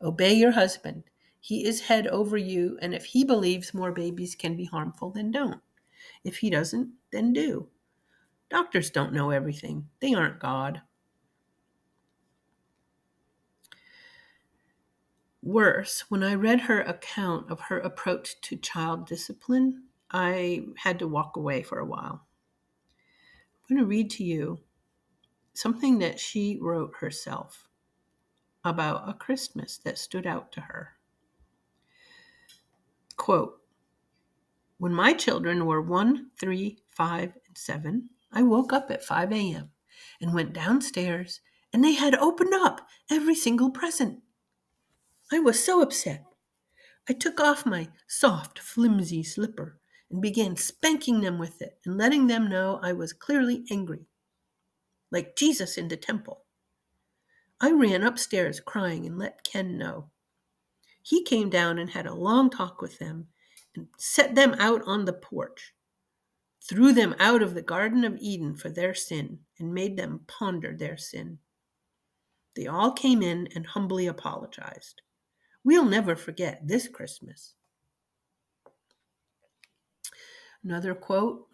Obey 0.03 0.35
your 0.35 0.53
husband. 0.53 1.05
He 1.41 1.67
is 1.67 1.83
head 1.83 2.07
over 2.09 2.37
you, 2.37 2.79
and 2.83 2.95
if 2.95 3.05
he 3.05 3.25
believes 3.25 3.73
more 3.73 3.93
babies 3.93 4.35
can 4.35 4.57
be 4.57 4.65
harmful, 4.65 5.11
then 5.11 5.31
don't. 5.31 5.61
If 6.25 6.39
he 6.39 6.51
doesn't, 6.51 6.93
then 7.11 7.33
do. 7.33 7.69
Doctors 8.51 8.91
don't 8.91 9.13
know 9.13 9.31
everything, 9.31 9.89
they 10.01 10.15
aren't 10.15 10.41
God. 10.41 10.83
Worse, 15.43 16.05
when 16.09 16.23
I 16.23 16.35
read 16.35 16.61
her 16.63 16.83
account 16.83 17.51
of 17.51 17.61
her 17.61 17.79
approach 17.79 18.41
to 18.43 18.57
child 18.57 19.07
discipline, 19.07 19.85
I 20.11 20.67
had 20.77 20.99
to 20.99 21.09
walk 21.09 21.37
away 21.37 21.63
for 21.63 21.79
a 21.79 21.87
while. 21.87 22.27
I'm 23.71 23.77
going 23.77 23.81
to 23.81 23.87
read 23.87 24.11
to 24.13 24.25
you 24.25 24.59
something 25.55 25.99
that 26.01 26.19
she 26.19 26.59
wrote 26.61 26.95
herself 26.99 27.69
about 28.65 29.09
a 29.09 29.15
Christmas 29.15 29.79
that 29.79 29.99
stood 29.99 30.27
out 30.27 30.53
to 30.53 30.61
her. 30.61 30.98
Quote 33.29 33.61
When 34.79 34.95
my 34.95 35.13
children 35.13 35.67
were 35.67 35.83
one, 35.83 36.31
three, 36.41 36.79
five, 36.89 37.35
and 37.47 37.59
seven, 37.59 38.09
I 38.33 38.43
woke 38.43 38.73
up 38.73 38.91
at 38.91 39.05
5 39.05 39.31
a.m. 39.35 39.69
and 40.23 40.33
went 40.33 40.55
downstairs, 40.55 41.43
and 41.71 41.85
they 41.85 41.93
had 41.93 42.15
opened 42.15 42.55
up 42.55 42.89
every 43.11 43.35
single 43.35 43.71
present. 43.71 44.23
I 45.31 45.41
was 45.41 45.63
so 45.63 45.83
upset. 45.83 46.25
I 47.07 47.13
took 47.13 47.39
off 47.39 47.67
my 47.67 47.91
soft, 48.07 48.61
flimsy 48.61 49.23
slipper 49.23 49.79
and 50.11 50.23
began 50.23 50.57
spanking 50.57 51.21
them 51.21 51.39
with 51.39 51.61
it 51.61 51.79
and 51.85 51.99
letting 51.99 52.29
them 52.29 52.49
know 52.49 52.81
I 52.83 52.95
was 52.95 53.13
clearly 53.13 53.63
angry, 53.71 54.07
like 55.13 55.37
Jesus 55.37 55.77
in 55.77 55.89
the 55.89 55.99
temple. 55.99 56.47
I 57.61 57.73
ran 57.73 58.05
upstairs 58.05 58.59
crying 58.59 59.05
and 59.05 59.19
let 59.19 59.45
Ken 59.45 59.77
know. 59.77 60.09
He 61.09 61.23
came 61.23 61.49
down 61.49 61.79
and 61.79 61.89
had 61.89 62.07
a 62.07 62.13
long 62.13 62.51
talk 62.51 62.83
with 62.83 62.99
them 62.99 63.29
and 63.75 63.89
set 63.97 64.35
them 64.35 64.55
out 64.59 64.83
on 64.85 65.07
the 65.07 65.15
porch, 65.15 65.73
threw 66.63 66.93
them 66.93 67.17
out 67.19 67.41
of 67.41 67.55
the 67.55 67.63
Garden 67.63 68.05
of 68.05 68.19
Eden 68.21 68.55
for 68.55 68.69
their 68.69 68.93
sin, 68.93 69.39
and 69.59 69.73
made 69.73 69.97
them 69.97 70.21
ponder 70.27 70.77
their 70.77 70.99
sin. 70.99 71.39
They 72.55 72.67
all 72.67 72.93
came 72.93 73.23
in 73.23 73.49
and 73.55 73.65
humbly 73.65 74.07
apologized. 74.07 75.01
We'll 75.65 75.87
never 75.87 76.15
forget 76.15 76.61
this 76.69 76.89
Christmas. 76.89 77.55
Another 80.63 80.95
quote 80.95 81.48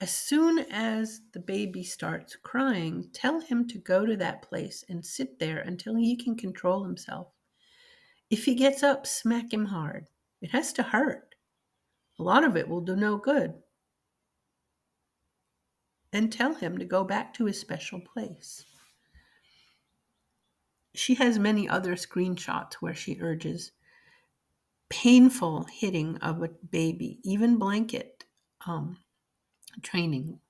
As 0.00 0.10
soon 0.10 0.60
as 0.70 1.20
the 1.32 1.40
baby 1.40 1.82
starts 1.84 2.34
crying, 2.34 3.10
tell 3.12 3.40
him 3.40 3.68
to 3.68 3.78
go 3.78 4.06
to 4.06 4.16
that 4.16 4.40
place 4.40 4.82
and 4.88 5.04
sit 5.04 5.38
there 5.38 5.58
until 5.58 5.94
he 5.94 6.16
can 6.16 6.36
control 6.36 6.84
himself. 6.84 7.28
If 8.30 8.46
he 8.46 8.54
gets 8.54 8.82
up, 8.82 9.06
smack 9.06 9.52
him 9.52 9.66
hard. 9.66 10.06
It 10.40 10.52
has 10.52 10.72
to 10.74 10.82
hurt. 10.82 11.34
A 12.18 12.22
lot 12.22 12.44
of 12.44 12.56
it 12.56 12.66
will 12.66 12.80
do 12.80 12.96
no 12.96 13.18
good. 13.18 13.54
And 16.14 16.32
tell 16.32 16.54
him 16.54 16.78
to 16.78 16.84
go 16.86 17.04
back 17.04 17.34
to 17.34 17.44
his 17.44 17.60
special 17.60 18.00
place. 18.00 18.64
She 20.94 21.14
has 21.14 21.38
many 21.38 21.68
other 21.68 21.94
screenshots 21.94 22.74
where 22.74 22.94
she 22.94 23.18
urges 23.20 23.72
painful 24.88 25.64
hitting 25.70 26.16
of 26.18 26.42
a 26.42 26.48
baby, 26.48 27.20
even 27.22 27.58
blanket 27.58 28.24
um, 28.66 28.96
training, 29.82 30.40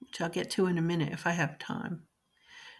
which 0.00 0.20
I'll 0.20 0.28
get 0.28 0.50
to 0.52 0.66
in 0.66 0.78
a 0.78 0.82
minute 0.82 1.12
if 1.12 1.26
I 1.26 1.32
have 1.32 1.58
time. 1.58 2.02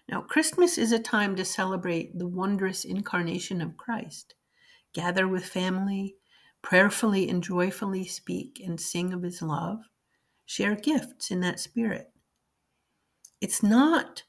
Now, 0.09 0.21
Christmas 0.21 0.79
is 0.79 0.93
a 0.93 1.01
time 1.01 1.35
to 1.37 1.45
celebrate 1.45 2.17
the 2.19 2.29
wondrous 2.29 2.85
incarnation 2.85 3.61
of 3.61 3.77
Christ. 3.77 4.35
Gather 4.93 5.27
with 5.27 5.45
family, 5.45 6.17
prayerfully 6.63 7.29
and 7.29 7.43
joyfully 7.43 8.07
speak 8.07 8.61
and 8.65 8.81
sing 8.81 9.13
of 9.13 9.23
his 9.23 9.43
love. 9.43 9.81
Share 10.45 10.77
gifts 10.77 11.31
in 11.31 11.41
that 11.41 11.59
spirit. 11.59 12.13
It's 13.41 13.63
not 13.63 14.23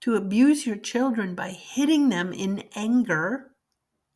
to 0.00 0.14
abuse 0.14 0.66
your 0.66 0.76
children 0.76 1.34
by 1.34 1.50
hitting 1.50 2.08
them 2.08 2.32
in 2.32 2.64
anger. 2.74 3.50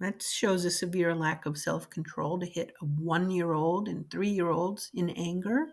That 0.01 0.23
shows 0.23 0.65
a 0.65 0.71
severe 0.71 1.15
lack 1.15 1.47
of 1.47 1.59
self 1.59 1.91
control 1.91 2.39
to 2.39 2.47
hit 2.47 2.73
a 2.81 2.85
one 2.85 3.31
year 3.31 3.53
old 3.53 3.89
and 3.89 4.09
three 4.09 4.29
year 4.29 4.51
olds 4.51 4.91
in 4.95 5.11
anger 5.11 5.67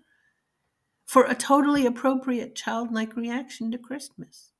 for 1.05 1.25
a 1.25 1.35
totally 1.35 1.85
appropriate 1.85 2.55
childlike 2.55 3.15
reaction 3.15 3.71
to 3.71 3.77
Christmas. 3.77 4.51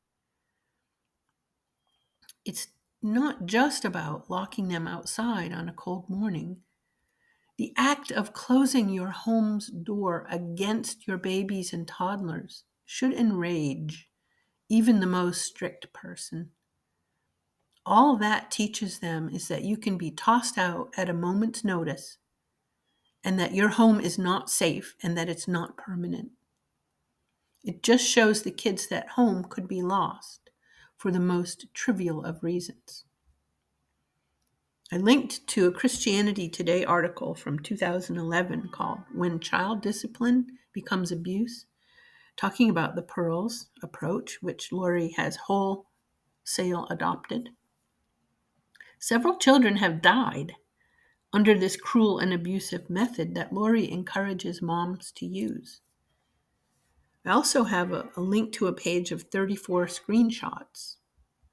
It's 2.45 2.67
not 3.01 3.45
just 3.45 3.83
about 3.83 4.29
locking 4.29 4.67
them 4.67 4.87
outside 4.87 5.51
on 5.51 5.67
a 5.67 5.73
cold 5.73 6.09
morning. 6.09 6.61
The 7.57 7.73
act 7.77 8.11
of 8.11 8.33
closing 8.33 8.89
your 8.89 9.11
home's 9.11 9.69
door 9.69 10.27
against 10.29 11.07
your 11.07 11.17
babies 11.17 11.73
and 11.73 11.87
toddlers 11.87 12.63
should 12.85 13.13
enrage 13.13 14.09
even 14.69 14.99
the 14.99 15.07
most 15.07 15.43
strict 15.43 15.93
person. 15.93 16.51
All 17.85 18.17
that 18.17 18.51
teaches 18.51 18.99
them 18.99 19.29
is 19.29 19.47
that 19.47 19.63
you 19.63 19.77
can 19.77 19.97
be 19.97 20.11
tossed 20.11 20.57
out 20.57 20.89
at 20.97 21.09
a 21.09 21.13
moment's 21.13 21.63
notice 21.63 22.17
and 23.25 23.39
that 23.39 23.55
your 23.55 23.69
home 23.69 23.99
is 23.99 24.19
not 24.19 24.51
safe 24.51 24.95
and 25.01 25.17
that 25.17 25.27
it's 25.27 25.47
not 25.47 25.75
permanent. 25.75 26.29
It 27.63 27.81
just 27.81 28.07
shows 28.07 28.43
the 28.43 28.51
kids 28.51 28.87
that 28.87 29.09
home 29.09 29.45
could 29.49 29.67
be 29.67 29.81
lost 29.81 30.51
for 30.95 31.09
the 31.11 31.19
most 31.19 31.65
trivial 31.73 32.23
of 32.23 32.43
reasons. 32.43 33.03
I 34.91 34.97
linked 34.97 35.47
to 35.47 35.65
a 35.65 35.71
Christianity 35.71 36.47
Today 36.47 36.85
article 36.85 37.33
from 37.33 37.57
2011 37.57 38.69
called 38.71 38.99
When 39.11 39.39
Child 39.39 39.81
Discipline 39.81 40.45
Becomes 40.71 41.11
Abuse, 41.11 41.65
talking 42.37 42.69
about 42.69 42.95
the 42.95 43.01
pearls 43.01 43.69
approach, 43.81 44.37
which 44.43 44.71
Lori 44.71 45.15
has 45.17 45.37
wholesale 45.47 46.85
adopted. 46.91 47.49
Several 48.99 49.37
children 49.37 49.77
have 49.77 50.03
died 50.03 50.53
under 51.35 51.53
this 51.53 51.75
cruel 51.75 52.19
and 52.19 52.31
abusive 52.31 52.89
method 52.89 53.35
that 53.35 53.51
Lori 53.51 53.91
encourages 53.91 54.61
moms 54.61 55.11
to 55.11 55.25
use. 55.25 55.81
I 57.25 57.31
also 57.31 57.65
have 57.65 57.91
a, 57.91 58.07
a 58.15 58.21
link 58.21 58.53
to 58.53 58.67
a 58.67 58.73
page 58.73 59.11
of 59.11 59.23
34 59.23 59.87
screenshots 59.87 60.95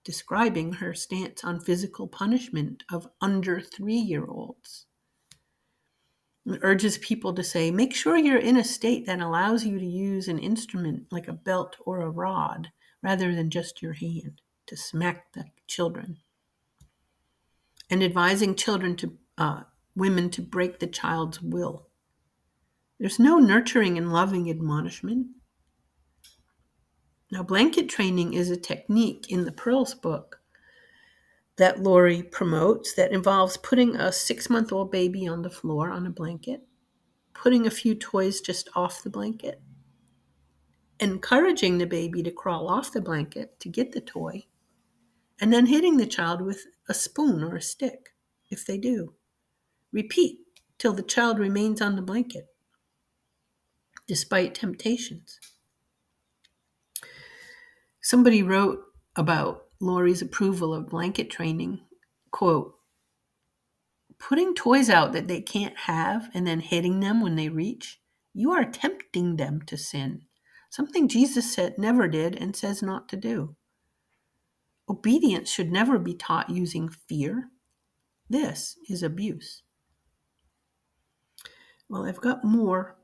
describing 0.04 0.74
her 0.74 0.94
stance 0.94 1.42
on 1.42 1.58
physical 1.58 2.06
punishment 2.06 2.84
of 2.92 3.08
under 3.20 3.60
three 3.60 3.96
year 3.96 4.24
olds. 4.24 4.86
It 6.46 6.60
urges 6.62 6.98
people 6.98 7.34
to 7.34 7.42
say, 7.42 7.72
make 7.72 7.92
sure 7.92 8.16
you're 8.16 8.38
in 8.38 8.56
a 8.56 8.64
state 8.64 9.06
that 9.06 9.20
allows 9.20 9.64
you 9.64 9.80
to 9.80 9.84
use 9.84 10.28
an 10.28 10.38
instrument 10.38 11.06
like 11.10 11.26
a 11.26 11.32
belt 11.32 11.76
or 11.84 12.02
a 12.02 12.10
rod 12.10 12.68
rather 13.02 13.34
than 13.34 13.50
just 13.50 13.82
your 13.82 13.94
hand 13.94 14.40
to 14.66 14.76
smack 14.76 15.32
the 15.32 15.46
children. 15.66 16.18
And 17.90 18.00
advising 18.00 18.54
children 18.54 18.94
to, 18.96 19.18
uh, 19.36 19.62
women 19.94 20.30
to 20.30 20.42
break 20.42 20.78
the 20.78 20.86
child's 20.86 21.40
will. 21.40 21.88
There's 22.98 23.18
no 23.18 23.38
nurturing 23.38 23.98
and 23.98 24.12
loving 24.12 24.48
admonishment. 24.48 25.28
Now, 27.30 27.42
blanket 27.42 27.88
training 27.88 28.34
is 28.34 28.50
a 28.50 28.56
technique 28.56 29.30
in 29.30 29.44
the 29.44 29.52
Pearls 29.52 29.94
book 29.94 30.40
that 31.56 31.82
Lori 31.82 32.22
promotes 32.22 32.94
that 32.94 33.12
involves 33.12 33.56
putting 33.56 33.96
a 33.96 34.12
six 34.12 34.48
month 34.48 34.72
old 34.72 34.90
baby 34.90 35.26
on 35.26 35.42
the 35.42 35.50
floor 35.50 35.90
on 35.90 36.06
a 36.06 36.10
blanket, 36.10 36.62
putting 37.34 37.66
a 37.66 37.70
few 37.70 37.94
toys 37.94 38.40
just 38.40 38.68
off 38.74 39.02
the 39.02 39.10
blanket, 39.10 39.60
encouraging 41.00 41.78
the 41.78 41.86
baby 41.86 42.22
to 42.22 42.30
crawl 42.30 42.68
off 42.68 42.92
the 42.92 43.00
blanket 43.00 43.58
to 43.60 43.68
get 43.68 43.92
the 43.92 44.00
toy, 44.00 44.44
and 45.40 45.52
then 45.52 45.66
hitting 45.66 45.96
the 45.96 46.06
child 46.06 46.40
with 46.40 46.66
a 46.88 46.94
spoon 46.94 47.42
or 47.42 47.56
a 47.56 47.62
stick 47.62 48.10
if 48.50 48.66
they 48.66 48.78
do. 48.78 49.14
Repeat 49.92 50.38
till 50.78 50.92
the 50.92 51.02
child 51.02 51.38
remains 51.38 51.80
on 51.80 51.96
the 51.96 52.02
blanket 52.02 52.46
despite 54.06 54.54
temptations. 54.54 55.38
Somebody 58.02 58.42
wrote 58.42 58.80
about 59.16 59.64
Lori's 59.80 60.22
approval 60.22 60.74
of 60.74 60.88
blanket 60.88 61.30
training, 61.30 61.80
quote, 62.30 62.74
putting 64.18 64.54
toys 64.54 64.90
out 64.90 65.12
that 65.12 65.28
they 65.28 65.40
can't 65.40 65.76
have 65.76 66.30
and 66.34 66.46
then 66.46 66.60
hitting 66.60 67.00
them 67.00 67.20
when 67.20 67.36
they 67.36 67.48
reach, 67.48 68.00
you 68.34 68.52
are 68.52 68.64
tempting 68.64 69.36
them 69.36 69.62
to 69.66 69.76
sin, 69.76 70.22
something 70.70 71.08
Jesus 71.08 71.52
said 71.52 71.78
never 71.78 72.08
did 72.08 72.36
and 72.36 72.54
says 72.56 72.82
not 72.82 73.08
to 73.10 73.16
do. 73.16 73.56
Obedience 74.88 75.50
should 75.50 75.70
never 75.70 75.98
be 75.98 76.14
taught 76.14 76.50
using 76.50 76.88
fear. 76.88 77.50
This 78.28 78.76
is 78.88 79.02
abuse. 79.02 79.62
Well, 81.92 82.06
I've 82.06 82.22
got 82.22 82.42
more 82.42 82.96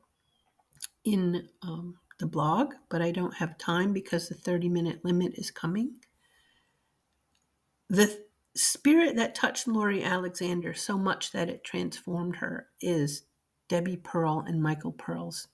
in 1.05 1.47
um, 1.61 1.99
the 2.19 2.27
blog, 2.27 2.73
but 2.89 3.03
I 3.03 3.11
don't 3.11 3.35
have 3.35 3.59
time 3.59 3.93
because 3.93 4.31
the 4.31 4.35
30 4.35 4.71
minute 4.71 5.05
limit 5.05 5.35
is 5.35 5.51
coming. 5.51 5.97
The 7.91 8.25
spirit 8.57 9.15
that 9.17 9.35
touched 9.35 9.69
Lori 9.69 10.03
Alexander 10.03 10.73
so 10.73 10.97
much 10.97 11.33
that 11.33 11.51
it 11.51 11.65
transformed 11.65 12.37
her 12.37 12.69
is 12.81 13.25
Debbie 13.69 13.99
Pearl 13.99 14.43
and 14.49 14.63
Michael 14.63 14.93
Pearl's 14.93 15.49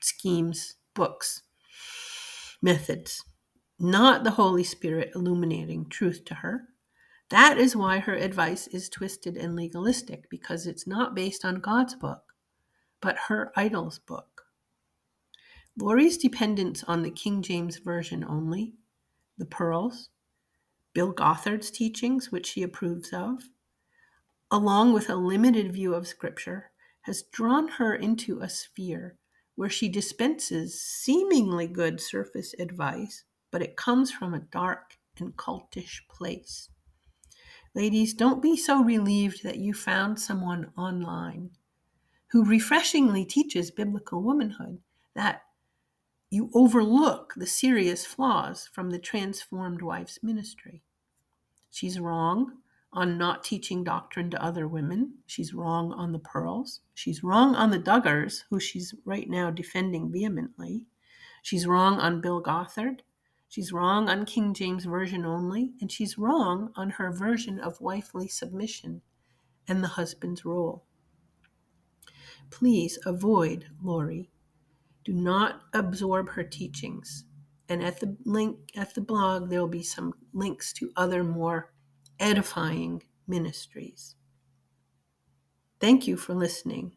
schemes, 0.00 0.76
books, 0.94 1.42
methods, 2.62 3.22
not 3.78 4.24
the 4.24 4.30
Holy 4.30 4.64
Spirit 4.64 5.10
illuminating 5.14 5.90
truth 5.90 6.24
to 6.24 6.36
her. 6.36 6.68
That 7.30 7.58
is 7.58 7.74
why 7.74 7.98
her 7.98 8.14
advice 8.14 8.66
is 8.68 8.88
twisted 8.88 9.36
and 9.36 9.56
legalistic, 9.56 10.28
because 10.30 10.66
it's 10.66 10.86
not 10.86 11.14
based 11.14 11.44
on 11.44 11.60
God's 11.60 11.94
book, 11.94 12.22
but 13.00 13.16
her 13.28 13.52
idol's 13.56 13.98
book. 13.98 14.42
Lori's 15.76 16.18
dependence 16.18 16.84
on 16.84 17.02
the 17.02 17.10
King 17.10 17.42
James 17.42 17.78
Version 17.78 18.24
only, 18.24 18.74
the 19.38 19.46
Pearls, 19.46 20.10
Bill 20.92 21.12
Gothard's 21.12 21.70
teachings, 21.70 22.30
which 22.30 22.46
she 22.46 22.62
approves 22.62 23.12
of, 23.12 23.42
along 24.50 24.92
with 24.92 25.10
a 25.10 25.16
limited 25.16 25.72
view 25.72 25.94
of 25.94 26.06
Scripture, 26.06 26.70
has 27.02 27.24
drawn 27.32 27.66
her 27.68 27.94
into 27.94 28.40
a 28.40 28.48
sphere 28.48 29.18
where 29.56 29.68
she 29.68 29.88
dispenses 29.88 30.80
seemingly 30.80 31.66
good 31.66 32.00
surface 32.00 32.54
advice, 32.58 33.24
but 33.50 33.62
it 33.62 33.76
comes 33.76 34.12
from 34.12 34.34
a 34.34 34.40
dark 34.40 34.98
and 35.18 35.36
cultish 35.36 36.00
place. 36.08 36.68
Ladies, 37.74 38.14
don't 38.14 38.40
be 38.40 38.56
so 38.56 38.82
relieved 38.82 39.42
that 39.42 39.58
you 39.58 39.74
found 39.74 40.20
someone 40.20 40.70
online 40.78 41.50
who 42.28 42.44
refreshingly 42.44 43.24
teaches 43.24 43.70
biblical 43.72 44.22
womanhood 44.22 44.78
that 45.14 45.42
you 46.30 46.50
overlook 46.54 47.34
the 47.36 47.46
serious 47.46 48.04
flaws 48.04 48.68
from 48.72 48.90
the 48.90 48.98
transformed 48.98 49.82
wife's 49.82 50.20
ministry. 50.22 50.82
She's 51.70 51.98
wrong 51.98 52.58
on 52.92 53.18
not 53.18 53.42
teaching 53.42 53.82
doctrine 53.82 54.30
to 54.30 54.42
other 54.42 54.68
women. 54.68 55.14
She's 55.26 55.52
wrong 55.52 55.92
on 55.92 56.12
the 56.12 56.20
pearls. 56.20 56.80
She's 56.94 57.24
wrong 57.24 57.56
on 57.56 57.70
the 57.70 57.78
Duggars, 57.78 58.44
who 58.50 58.60
she's 58.60 58.94
right 59.04 59.28
now 59.28 59.50
defending 59.50 60.12
vehemently. 60.12 60.86
She's 61.42 61.66
wrong 61.66 61.98
on 61.98 62.20
Bill 62.20 62.40
Gothard. 62.40 63.02
She's 63.54 63.72
wrong 63.72 64.08
on 64.08 64.26
King 64.26 64.52
James 64.52 64.84
Version 64.84 65.24
only. 65.24 65.74
And 65.80 65.92
she's 65.92 66.18
wrong 66.18 66.72
on 66.74 66.90
her 66.90 67.12
version 67.12 67.60
of 67.60 67.80
wifely 67.80 68.26
submission 68.26 69.00
and 69.68 69.80
the 69.80 69.94
husband's 69.94 70.44
role. 70.44 70.86
Please 72.50 72.98
avoid 73.06 73.66
Lori 73.80 74.32
do 75.04 75.12
not 75.12 75.60
absorb 75.72 76.30
her 76.30 76.42
teachings. 76.42 77.26
And 77.68 77.80
at 77.80 78.00
the 78.00 78.16
link 78.24 78.58
at 78.74 78.92
the 78.96 79.00
blog, 79.00 79.50
there 79.50 79.60
will 79.60 79.68
be 79.68 79.84
some 79.84 80.14
links 80.32 80.72
to 80.72 80.90
other 80.96 81.22
more 81.22 81.72
edifying 82.18 83.04
ministries. 83.28 84.16
Thank 85.78 86.08
you 86.08 86.16
for 86.16 86.34
listening. 86.34 86.96